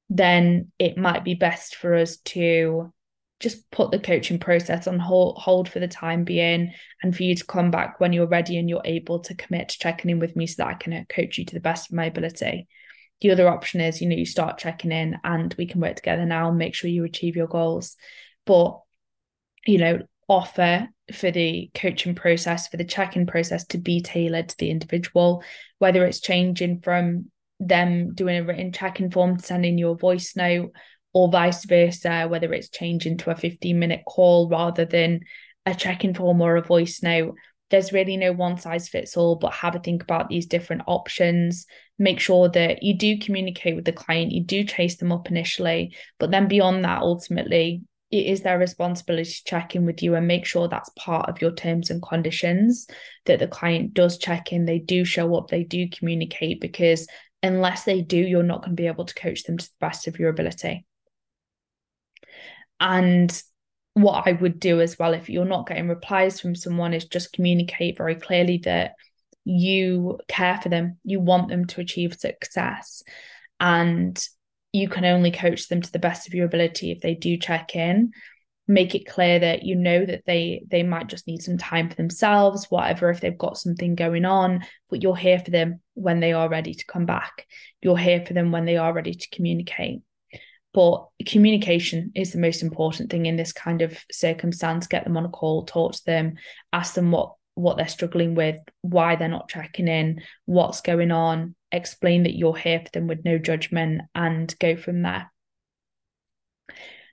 then 0.10 0.72
it 0.78 0.98
might 0.98 1.24
be 1.24 1.34
best 1.34 1.76
for 1.76 1.96
us 1.96 2.18
to 2.18 2.94
just 3.40 3.70
put 3.72 3.92
the 3.92 4.00
coaching 4.00 4.40
process 4.40 4.88
on 4.88 4.98
hold, 5.00 5.38
hold 5.38 5.68
for 5.68 5.80
the 5.80 5.88
time 5.88 6.24
being 6.24 6.72
and 7.02 7.16
for 7.16 7.24
you 7.24 7.36
to 7.36 7.46
come 7.46 7.70
back 7.70 8.00
when 8.00 8.14
you're 8.14 8.28
ready 8.28 8.58
and 8.58 8.70
you're 8.70 8.82
able 8.86 9.20
to 9.20 9.36
commit 9.36 9.70
to 9.70 9.80
checking 9.80 10.12
in 10.12 10.20
with 10.20 10.36
me 10.36 10.48
so 10.48 10.64
that 10.64 10.70
I 10.70 10.74
can 10.76 10.94
uh, 10.94 11.04
coach 11.10 11.38
you 11.38 11.46
to 11.46 11.54
the 11.54 11.60
best 11.60 11.90
of 11.90 11.96
my 11.96 12.06
ability 12.06 12.68
the 13.22 13.32
other 13.32 13.48
option 13.48 13.82
is 13.82 14.02
you 14.02 14.10
know 14.10 14.16
you 14.16 14.26
start 14.26 14.58
checking 14.58 14.92
in 14.92 15.18
and 15.24 15.54
we 15.58 15.66
can 15.66 15.82
work 15.82 15.96
together 15.96 16.26
now 16.26 16.50
and 16.50 16.58
make 16.58 16.76
sure 16.76 16.90
you 16.90 17.04
achieve 17.04 17.36
your 17.36 17.48
goals. 17.48 17.96
But 18.46 18.80
you 19.66 19.78
know 19.78 20.00
offer 20.28 20.88
for 21.14 21.30
the 21.30 21.70
coaching 21.76 22.16
process 22.16 22.68
for 22.68 22.78
the 22.78 22.84
check-in 22.84 23.28
process 23.28 23.66
to 23.66 23.78
be 23.78 24.02
tailored 24.02 24.50
to 24.50 24.58
the 24.58 24.72
individual 24.72 25.44
whether 25.78 26.04
it's 26.06 26.20
changing 26.20 26.82
from 26.82 27.30
them 27.60 28.14
doing 28.14 28.38
a 28.38 28.44
written 28.44 28.72
check-in 28.72 29.12
form 29.12 29.38
to 29.38 29.46
sending 29.46 29.78
you 29.78 29.90
a 29.90 29.98
voice 29.98 30.36
note 30.36 30.72
or 31.14 31.30
vice 31.30 31.64
versa 31.66 32.28
whether 32.28 32.52
it's 32.54 32.70
changing 32.70 33.18
to 33.18 33.30
a 33.30 33.36
15 33.36 33.78
minute 33.78 34.02
call 34.06 34.50
rather 34.50 34.86
than 34.86 35.22
a 35.66 35.76
check-in 35.76 36.14
form 36.14 36.42
or 36.42 36.58
a 36.58 36.62
voice 36.62 37.04
note 37.04 37.36
there's 37.76 37.92
really 37.92 38.16
no 38.16 38.32
one 38.32 38.58
size 38.58 38.88
fits 38.88 39.18
all, 39.18 39.36
but 39.36 39.52
have 39.52 39.76
a 39.76 39.80
think 39.80 40.02
about 40.02 40.30
these 40.30 40.46
different 40.46 40.84
options. 40.88 41.66
Make 42.00 42.22
sure 42.22 42.48
that 42.48 42.82
you 42.84 42.98
do 42.98 43.20
communicate 43.20 43.76
with 43.76 43.84
the 43.84 43.92
client, 43.92 44.32
you 44.32 44.46
do 44.46 44.64
chase 44.64 44.96
them 44.96 45.12
up 45.12 45.30
initially, 45.30 45.94
but 46.18 46.32
then 46.32 46.48
beyond 46.48 46.86
that, 46.86 47.02
ultimately, 47.02 47.82
it 48.12 48.28
is 48.28 48.44
their 48.44 48.58
responsibility 48.58 49.30
to 49.30 49.44
check 49.44 49.76
in 49.76 49.86
with 49.86 50.02
you 50.02 50.16
and 50.16 50.26
make 50.26 50.46
sure 50.46 50.70
that's 50.70 50.90
part 50.98 51.28
of 51.28 51.42
your 51.42 51.52
terms 51.52 51.90
and 51.90 52.02
conditions 52.02 52.88
that 53.26 53.40
the 53.40 53.48
client 53.48 53.94
does 53.94 54.18
check 54.18 54.54
in, 54.54 54.64
they 54.64 54.80
do 54.80 55.04
show 55.04 55.36
up, 55.36 55.50
they 55.50 55.66
do 55.66 55.90
communicate, 55.90 56.62
because 56.62 57.08
unless 57.44 57.84
they 57.84 58.02
do, 58.02 58.18
you're 58.18 58.42
not 58.42 58.62
going 58.62 58.72
to 58.72 58.82
be 58.82 58.88
able 58.88 59.04
to 59.04 59.16
coach 59.16 59.44
them 59.44 59.58
to 59.58 59.66
the 59.66 59.76
best 59.82 60.08
of 60.08 60.18
your 60.18 60.30
ability. 60.30 60.86
And 62.80 63.44
what 63.96 64.28
I 64.28 64.34
would 64.34 64.60
do 64.60 64.82
as 64.82 65.00
well 65.00 65.14
if 65.14 65.30
you're 65.30 65.46
not 65.46 65.68
getting 65.68 65.88
replies 65.88 66.40
from 66.40 66.54
someone 66.54 66.94
is 66.94 67.06
just 67.06 67.34
communicate 67.34 67.98
very 67.98 68.16
clearly 68.16 68.60
that 68.66 68.94
you 69.46 70.20
care 70.28 70.60
for 70.62 70.70
them, 70.70 70.98
you 71.04 71.20
want 71.20 71.50
them 71.50 71.66
to 71.66 71.82
achieve 71.82 72.14
success, 72.14 73.04
and 73.60 74.24
you 74.74 74.90
can 74.90 75.06
only 75.06 75.32
coach 75.32 75.70
them 75.70 75.82
to 75.82 75.92
the 75.92 76.00
best 76.00 76.28
of 76.28 76.34
your 76.34 76.46
ability 76.46 76.92
if 76.92 77.00
they 77.00 77.16
do 77.16 77.38
check 77.38 77.76
in. 77.76 78.12
make 78.68 78.96
it 78.96 79.06
clear 79.08 79.40
that 79.40 79.64
you 79.64 79.76
know 79.76 80.06
that 80.06 80.24
they 80.26 80.64
they 80.70 80.82
might 80.84 81.08
just 81.08 81.28
need 81.28 81.42
some 81.42 81.58
time 81.58 81.88
for 81.88 81.96
themselves 81.96 82.66
whatever 82.70 83.10
if 83.10 83.22
they've 83.22 83.38
got 83.38 83.58
something 83.58 83.94
going 83.94 84.26
on 84.26 84.62
but 84.90 85.04
you're 85.04 85.16
here 85.16 85.40
for 85.40 85.52
them 85.52 85.80
when 85.94 86.20
they 86.20 86.34
are 86.34 86.50
ready 86.50 86.74
to 86.74 86.86
come 86.86 87.06
back 87.06 87.46
you're 87.82 87.98
here 87.98 88.26
for 88.26 88.34
them 88.34 88.52
when 88.52 88.66
they 88.66 88.78
are 88.78 88.92
ready 88.92 89.14
to 89.14 89.30
communicate 89.30 90.02
but 90.76 91.08
communication 91.26 92.12
is 92.16 92.34
the 92.34 92.38
most 92.38 92.62
important 92.62 93.10
thing 93.10 93.26
in 93.26 93.38
this 93.38 93.54
kind 93.54 93.82
of 93.82 93.98
circumstance 94.12 94.88
get 94.88 95.06
them 95.06 95.16
on 95.16 95.26
a 95.26 95.30
call 95.30 95.64
talk 95.64 95.94
to 95.94 96.06
them 96.06 96.36
ask 96.74 96.94
them 96.94 97.12
what 97.12 97.34
what 97.56 97.78
they're 97.78 97.88
struggling 97.88 98.36
with 98.36 98.60
why 98.82 99.16
they're 99.16 99.30
not 99.30 99.48
checking 99.48 99.88
in 99.88 100.22
what's 100.44 100.82
going 100.82 101.12
on 101.12 101.56
explain 101.72 102.24
that 102.24 102.38
you're 102.38 102.58
here 102.58 102.82
for 102.82 102.92
them 102.92 103.08
with 103.08 103.24
no 103.24 103.38
judgment 103.38 104.02
and 104.14 104.54
go 104.60 104.76
from 104.76 105.02
there 105.02 105.32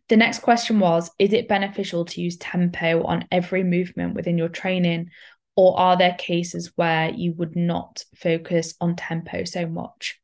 the 0.09 0.17
next 0.17 0.41
question 0.41 0.81
was 0.81 1.11
Is 1.19 1.33
it 1.33 1.49
beneficial 1.49 2.05
to 2.05 2.21
use 2.21 2.37
tempo 2.37 3.05
on 3.05 3.27
every 3.31 3.65
movement 3.65 4.15
within 4.15 4.37
your 4.37 4.51
training? 4.51 5.11
Or 5.57 5.79
are 5.79 5.97
there 5.97 6.17
cases 6.19 6.73
where 6.77 7.11
you 7.11 7.33
would 7.35 7.57
not 7.57 8.05
focus 8.17 8.75
on 8.81 8.97
tempo 8.97 9.45
so 9.45 9.67
much? 9.67 10.21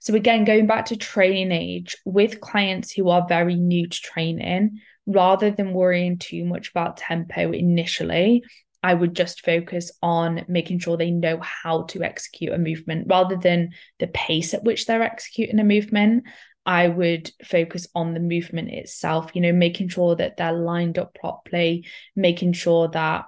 So, 0.00 0.14
again, 0.14 0.44
going 0.44 0.66
back 0.66 0.86
to 0.86 0.96
training 0.96 1.52
age 1.52 1.96
with 2.04 2.40
clients 2.40 2.92
who 2.92 3.08
are 3.08 3.26
very 3.28 3.56
new 3.56 3.88
to 3.88 4.00
training, 4.00 4.80
rather 5.06 5.50
than 5.50 5.74
worrying 5.74 6.18
too 6.18 6.44
much 6.44 6.70
about 6.70 6.96
tempo 6.96 7.52
initially, 7.52 8.42
I 8.82 8.92
would 8.92 9.14
just 9.14 9.44
focus 9.44 9.90
on 10.02 10.44
making 10.46 10.80
sure 10.80 10.96
they 10.96 11.10
know 11.10 11.40
how 11.40 11.84
to 11.84 12.02
execute 12.02 12.52
a 12.52 12.58
movement 12.58 13.06
rather 13.08 13.36
than 13.36 13.70
the 13.98 14.08
pace 14.08 14.52
at 14.52 14.64
which 14.64 14.84
they're 14.84 15.02
executing 15.02 15.58
a 15.58 15.64
movement. 15.64 16.24
I 16.66 16.88
would 16.88 17.30
focus 17.44 17.86
on 17.94 18.14
the 18.14 18.20
movement 18.20 18.70
itself, 18.70 19.30
you 19.34 19.40
know, 19.40 19.52
making 19.52 19.88
sure 19.88 20.16
that 20.16 20.36
they're 20.36 20.52
lined 20.52 20.98
up 20.98 21.14
properly, 21.14 21.86
making 22.14 22.52
sure 22.52 22.88
that 22.88 23.24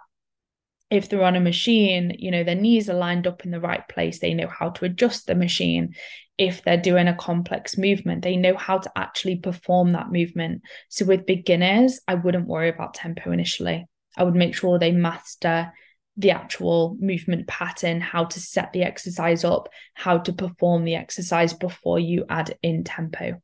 if 0.90 1.08
they're 1.08 1.24
on 1.24 1.36
a 1.36 1.40
machine, 1.40 2.14
you 2.18 2.30
know, 2.30 2.44
their 2.44 2.54
knees 2.54 2.88
are 2.88 2.94
lined 2.94 3.26
up 3.26 3.44
in 3.44 3.50
the 3.50 3.60
right 3.60 3.86
place, 3.88 4.18
they 4.18 4.34
know 4.34 4.48
how 4.48 4.70
to 4.70 4.84
adjust 4.84 5.26
the 5.26 5.34
machine. 5.34 5.94
If 6.38 6.62
they're 6.62 6.76
doing 6.76 7.08
a 7.08 7.14
complex 7.14 7.78
movement, 7.78 8.22
they 8.22 8.36
know 8.36 8.56
how 8.56 8.78
to 8.78 8.90
actually 8.94 9.36
perform 9.36 9.92
that 9.92 10.12
movement. 10.12 10.62
So 10.88 11.06
with 11.06 11.26
beginners, 11.26 12.00
I 12.06 12.14
wouldn't 12.14 12.46
worry 12.46 12.68
about 12.68 12.94
tempo 12.94 13.32
initially. 13.32 13.86
I 14.16 14.24
would 14.24 14.34
make 14.34 14.54
sure 14.54 14.78
they 14.78 14.92
master 14.92 15.72
the 16.16 16.30
actual 16.30 16.96
movement 16.98 17.46
pattern, 17.46 18.00
how 18.00 18.24
to 18.24 18.40
set 18.40 18.72
the 18.72 18.82
exercise 18.82 19.44
up, 19.44 19.68
how 19.94 20.18
to 20.18 20.32
perform 20.32 20.84
the 20.84 20.94
exercise 20.94 21.52
before 21.52 21.98
you 21.98 22.24
add 22.28 22.56
in 22.62 22.84
tempo. 22.84 23.40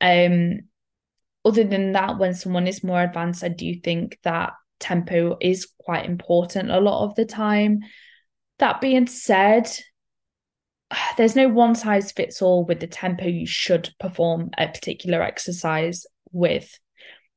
Um, 0.00 0.60
other 1.44 1.64
than 1.64 1.92
that, 1.92 2.18
when 2.18 2.34
someone 2.34 2.66
is 2.66 2.82
more 2.82 3.02
advanced, 3.02 3.44
I 3.44 3.48
do 3.48 3.74
think 3.74 4.18
that 4.24 4.54
tempo 4.80 5.36
is 5.40 5.68
quite 5.78 6.06
important 6.06 6.70
a 6.70 6.80
lot 6.80 7.04
of 7.04 7.14
the 7.14 7.24
time. 7.24 7.80
That 8.58 8.80
being 8.80 9.06
said, 9.06 9.70
there's 11.16 11.36
no 11.36 11.48
one 11.48 11.74
size 11.74 12.12
fits 12.12 12.42
all 12.42 12.64
with 12.64 12.80
the 12.80 12.86
tempo 12.86 13.26
you 13.26 13.46
should 13.46 13.90
perform 13.98 14.50
a 14.58 14.68
particular 14.68 15.22
exercise 15.22 16.06
with. 16.32 16.78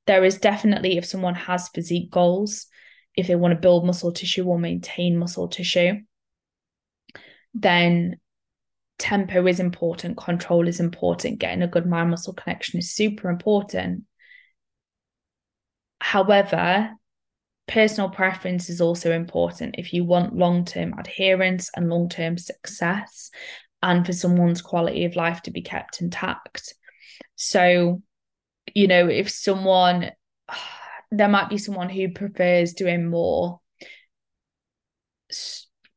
There 0.07 0.23
is 0.23 0.39
definitely, 0.39 0.97
if 0.97 1.05
someone 1.05 1.35
has 1.35 1.69
physique 1.69 2.11
goals, 2.11 2.67
if 3.15 3.27
they 3.27 3.35
want 3.35 3.53
to 3.53 3.59
build 3.59 3.85
muscle 3.85 4.11
tissue 4.11 4.45
or 4.45 4.57
maintain 4.57 5.17
muscle 5.17 5.47
tissue, 5.47 5.95
then 7.53 8.15
tempo 8.97 9.45
is 9.47 9.59
important, 9.59 10.17
control 10.17 10.67
is 10.67 10.79
important, 10.79 11.39
getting 11.39 11.61
a 11.61 11.67
good 11.67 11.85
mind 11.85 12.09
muscle 12.09 12.33
connection 12.33 12.79
is 12.79 12.91
super 12.91 13.29
important. 13.29 14.03
However, 15.99 16.91
personal 17.69 18.09
preference 18.09 18.67
is 18.67 18.81
also 18.81 19.11
important 19.11 19.75
if 19.77 19.93
you 19.93 20.03
want 20.03 20.35
long 20.35 20.65
term 20.65 20.93
adherence 20.97 21.69
and 21.75 21.89
long 21.89 22.09
term 22.09 22.37
success, 22.37 23.31
and 23.81 24.05
for 24.05 24.11
someone's 24.11 24.61
quality 24.61 25.05
of 25.05 25.15
life 25.15 25.41
to 25.43 25.51
be 25.51 25.61
kept 25.61 26.01
intact. 26.01 26.73
So, 27.35 28.01
you 28.73 28.87
know, 28.87 29.07
if 29.07 29.29
someone 29.29 30.11
there 31.11 31.29
might 31.29 31.49
be 31.49 31.57
someone 31.57 31.89
who 31.89 32.09
prefers 32.09 32.73
doing 32.73 33.09
more 33.09 33.61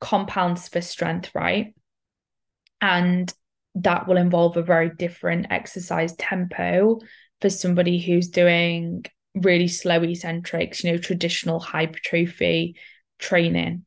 compounds 0.01 0.69
for 0.69 0.81
strength, 0.81 1.31
right? 1.35 1.75
And 2.81 3.33
that 3.75 4.07
will 4.07 4.17
involve 4.19 4.57
a 4.57 4.63
very 4.63 4.91
different 4.91 5.47
exercise 5.51 6.15
tempo 6.17 7.01
for 7.41 7.51
somebody 7.51 7.99
who's 7.99 8.29
doing 8.29 9.05
really 9.35 9.69
slow 9.69 10.03
eccentrics, 10.03 10.85
you 10.85 10.93
know, 10.93 10.99
traditional 10.99 11.61
hypertrophy 11.61 12.77
training. 13.19 13.85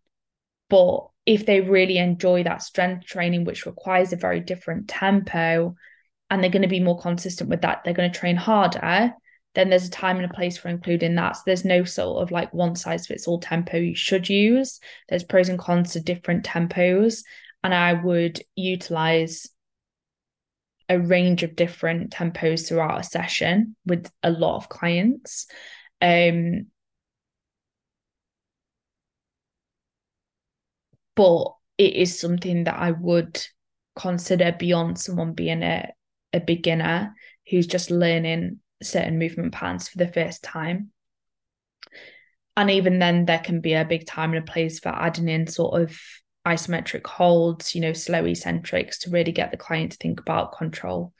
But 0.69 1.07
if 1.25 1.45
they 1.45 1.61
really 1.61 1.97
enjoy 1.97 2.43
that 2.43 2.63
strength 2.63 3.05
training, 3.05 3.45
which 3.45 3.65
requires 3.65 4.13
a 4.13 4.17
very 4.17 4.39
different 4.39 4.87
tempo, 4.87 5.75
and 6.29 6.43
they're 6.43 6.51
going 6.51 6.61
to 6.63 6.67
be 6.67 6.79
more 6.79 6.99
consistent 6.99 7.49
with 7.49 7.61
that, 7.61 7.81
they're 7.83 7.93
going 7.93 8.11
to 8.11 8.19
train 8.19 8.35
harder 8.35 9.13
then 9.55 9.69
there's 9.69 9.87
a 9.87 9.91
time 9.91 10.17
and 10.17 10.29
a 10.29 10.33
place 10.33 10.57
for 10.57 10.67
including 10.67 11.15
that. 11.15 11.37
So 11.37 11.43
there's 11.45 11.65
no 11.65 11.85
sort 11.85 12.21
of 12.21 12.29
like 12.29 12.53
one 12.53 12.75
size 12.75 13.07
fits 13.07 13.27
all 13.27 13.39
tempo 13.39 13.77
you 13.77 13.95
should 13.95 14.29
use. 14.29 14.79
There's 15.09 15.23
pros 15.23 15.49
and 15.49 15.57
cons 15.57 15.93
to 15.93 16.01
different 16.01 16.45
tempos. 16.45 17.23
And 17.63 17.73
I 17.73 17.93
would 17.93 18.41
utilize 18.55 19.49
a 20.89 20.99
range 20.99 21.43
of 21.43 21.55
different 21.55 22.11
tempos 22.11 22.67
throughout 22.67 22.99
a 22.99 23.03
session 23.03 23.75
with 23.85 24.09
a 24.23 24.29
lot 24.29 24.57
of 24.57 24.69
clients. 24.69 25.47
Um, 26.01 26.67
but 31.15 31.53
it 31.77 31.93
is 31.93 32.19
something 32.19 32.65
that 32.65 32.77
I 32.77 32.91
would 32.91 33.41
consider 33.95 34.51
beyond 34.51 34.99
someone 34.99 35.33
being 35.33 35.63
a, 35.63 35.91
a 36.33 36.39
beginner 36.39 37.15
who's 37.49 37.67
just 37.67 37.91
learning 37.91 38.59
certain 38.83 39.17
movement 39.17 39.53
patterns 39.53 39.87
for 39.87 39.97
the 39.97 40.07
first 40.07 40.43
time. 40.43 40.91
And 42.57 42.71
even 42.71 42.99
then, 42.99 43.25
there 43.25 43.39
can 43.39 43.59
be 43.59 43.73
a 43.73 43.85
big 43.85 44.05
time 44.05 44.33
and 44.33 44.47
a 44.47 44.51
place 44.51 44.79
for 44.79 44.89
adding 44.89 45.27
in 45.27 45.47
sort 45.47 45.81
of 45.81 45.97
isometric 46.45 47.05
holds, 47.05 47.73
you 47.75 47.81
know, 47.81 47.93
slow 47.93 48.25
eccentrics 48.25 48.99
to 48.99 49.09
really 49.09 49.31
get 49.31 49.51
the 49.51 49.57
client 49.57 49.91
to 49.93 49.97
think 49.97 50.19
about 50.19 50.57
control, 50.57 51.13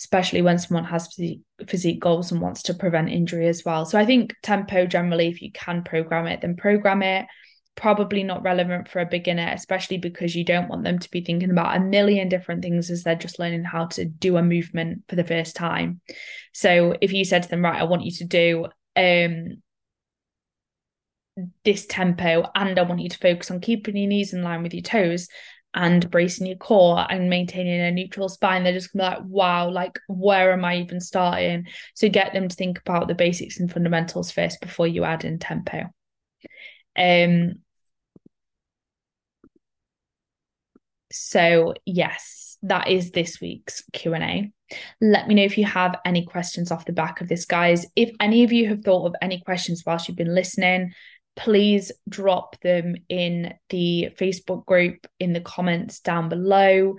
especially 0.00 0.42
when 0.42 0.58
someone 0.58 0.84
has 0.84 1.06
physique, 1.14 1.40
physique 1.66 2.00
goals 2.00 2.32
and 2.32 2.40
wants 2.40 2.62
to 2.64 2.74
prevent 2.74 3.10
injury 3.10 3.48
as 3.48 3.64
well. 3.64 3.84
So 3.84 3.98
I 3.98 4.04
think 4.04 4.34
tempo 4.42 4.86
generally, 4.86 5.28
if 5.28 5.40
you 5.40 5.50
can 5.52 5.82
program 5.82 6.26
it, 6.26 6.40
then 6.40 6.56
program 6.56 7.02
it 7.02 7.26
probably 7.74 8.22
not 8.22 8.42
relevant 8.42 8.88
for 8.88 9.00
a 9.00 9.06
beginner, 9.06 9.50
especially 9.52 9.96
because 9.96 10.36
you 10.36 10.44
don't 10.44 10.68
want 10.68 10.84
them 10.84 10.98
to 10.98 11.10
be 11.10 11.22
thinking 11.22 11.50
about 11.50 11.76
a 11.76 11.80
million 11.80 12.28
different 12.28 12.62
things 12.62 12.90
as 12.90 13.02
they're 13.02 13.16
just 13.16 13.38
learning 13.38 13.64
how 13.64 13.86
to 13.86 14.04
do 14.04 14.36
a 14.36 14.42
movement 14.42 15.02
for 15.08 15.16
the 15.16 15.24
first 15.24 15.56
time. 15.56 16.00
So 16.52 16.94
if 17.00 17.12
you 17.12 17.24
said 17.24 17.44
to 17.44 17.48
them, 17.48 17.64
right, 17.64 17.80
I 17.80 17.84
want 17.84 18.04
you 18.04 18.12
to 18.12 18.24
do 18.24 18.66
um 18.94 19.62
this 21.64 21.86
tempo 21.86 22.50
and 22.54 22.78
I 22.78 22.82
want 22.82 23.00
you 23.00 23.08
to 23.08 23.18
focus 23.18 23.50
on 23.50 23.60
keeping 23.60 23.96
your 23.96 24.08
knees 24.08 24.32
in 24.32 24.42
line 24.42 24.62
with 24.62 24.74
your 24.74 24.82
toes 24.82 25.28
and 25.74 26.10
bracing 26.10 26.46
your 26.46 26.56
core 26.56 27.06
and 27.08 27.30
maintaining 27.30 27.80
a 27.80 27.90
neutral 27.90 28.28
spine, 28.28 28.62
they're 28.62 28.74
just 28.74 28.94
like, 28.94 29.18
wow, 29.24 29.70
like 29.70 29.98
where 30.06 30.52
am 30.52 30.64
I 30.64 30.76
even 30.76 31.00
starting? 31.00 31.66
So 31.94 32.08
get 32.08 32.32
them 32.32 32.48
to 32.48 32.56
think 32.56 32.78
about 32.80 33.08
the 33.08 33.14
basics 33.14 33.58
and 33.58 33.72
fundamentals 33.72 34.30
first 34.30 34.60
before 34.60 34.86
you 34.86 35.04
add 35.04 35.24
in 35.24 35.38
tempo. 35.38 35.84
Um, 36.96 37.54
so 41.10 41.74
yes, 41.86 42.58
that 42.62 42.88
is 42.88 43.10
this 43.10 43.40
week's 43.40 43.82
Q&A. 43.92 44.52
Let 45.00 45.28
me 45.28 45.34
know 45.34 45.42
if 45.42 45.56
you 45.56 45.64
have 45.64 45.96
any 46.04 46.24
questions 46.24 46.70
off 46.70 46.84
the 46.84 46.92
back 46.92 47.20
of 47.20 47.28
this, 47.28 47.44
guys. 47.44 47.86
If 47.96 48.10
any 48.20 48.44
of 48.44 48.52
you 48.52 48.68
have 48.68 48.82
thought 48.82 49.06
of 49.06 49.14
any 49.22 49.40
questions 49.40 49.82
whilst 49.86 50.08
you've 50.08 50.16
been 50.16 50.34
listening, 50.34 50.92
please 51.36 51.92
drop 52.08 52.60
them 52.60 52.94
in 53.08 53.54
the 53.70 54.10
Facebook 54.18 54.66
group 54.66 55.06
in 55.18 55.32
the 55.32 55.40
comments 55.40 56.00
down 56.00 56.28
below 56.28 56.96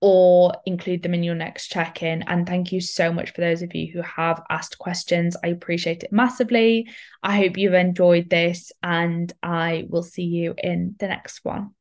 or 0.00 0.54
include 0.64 1.02
them 1.02 1.14
in 1.14 1.24
your 1.24 1.34
next 1.34 1.68
check 1.68 2.02
in. 2.02 2.22
And 2.22 2.46
thank 2.46 2.70
you 2.70 2.80
so 2.80 3.12
much 3.12 3.32
for 3.32 3.40
those 3.40 3.62
of 3.62 3.74
you 3.74 3.92
who 3.92 4.02
have 4.02 4.42
asked 4.48 4.78
questions. 4.78 5.36
I 5.42 5.48
appreciate 5.48 6.04
it 6.04 6.12
massively. 6.12 6.88
I 7.22 7.36
hope 7.36 7.56
you've 7.56 7.74
enjoyed 7.74 8.30
this, 8.30 8.70
and 8.82 9.32
I 9.42 9.86
will 9.88 10.04
see 10.04 10.24
you 10.24 10.54
in 10.56 10.94
the 10.98 11.08
next 11.08 11.44
one. 11.44 11.74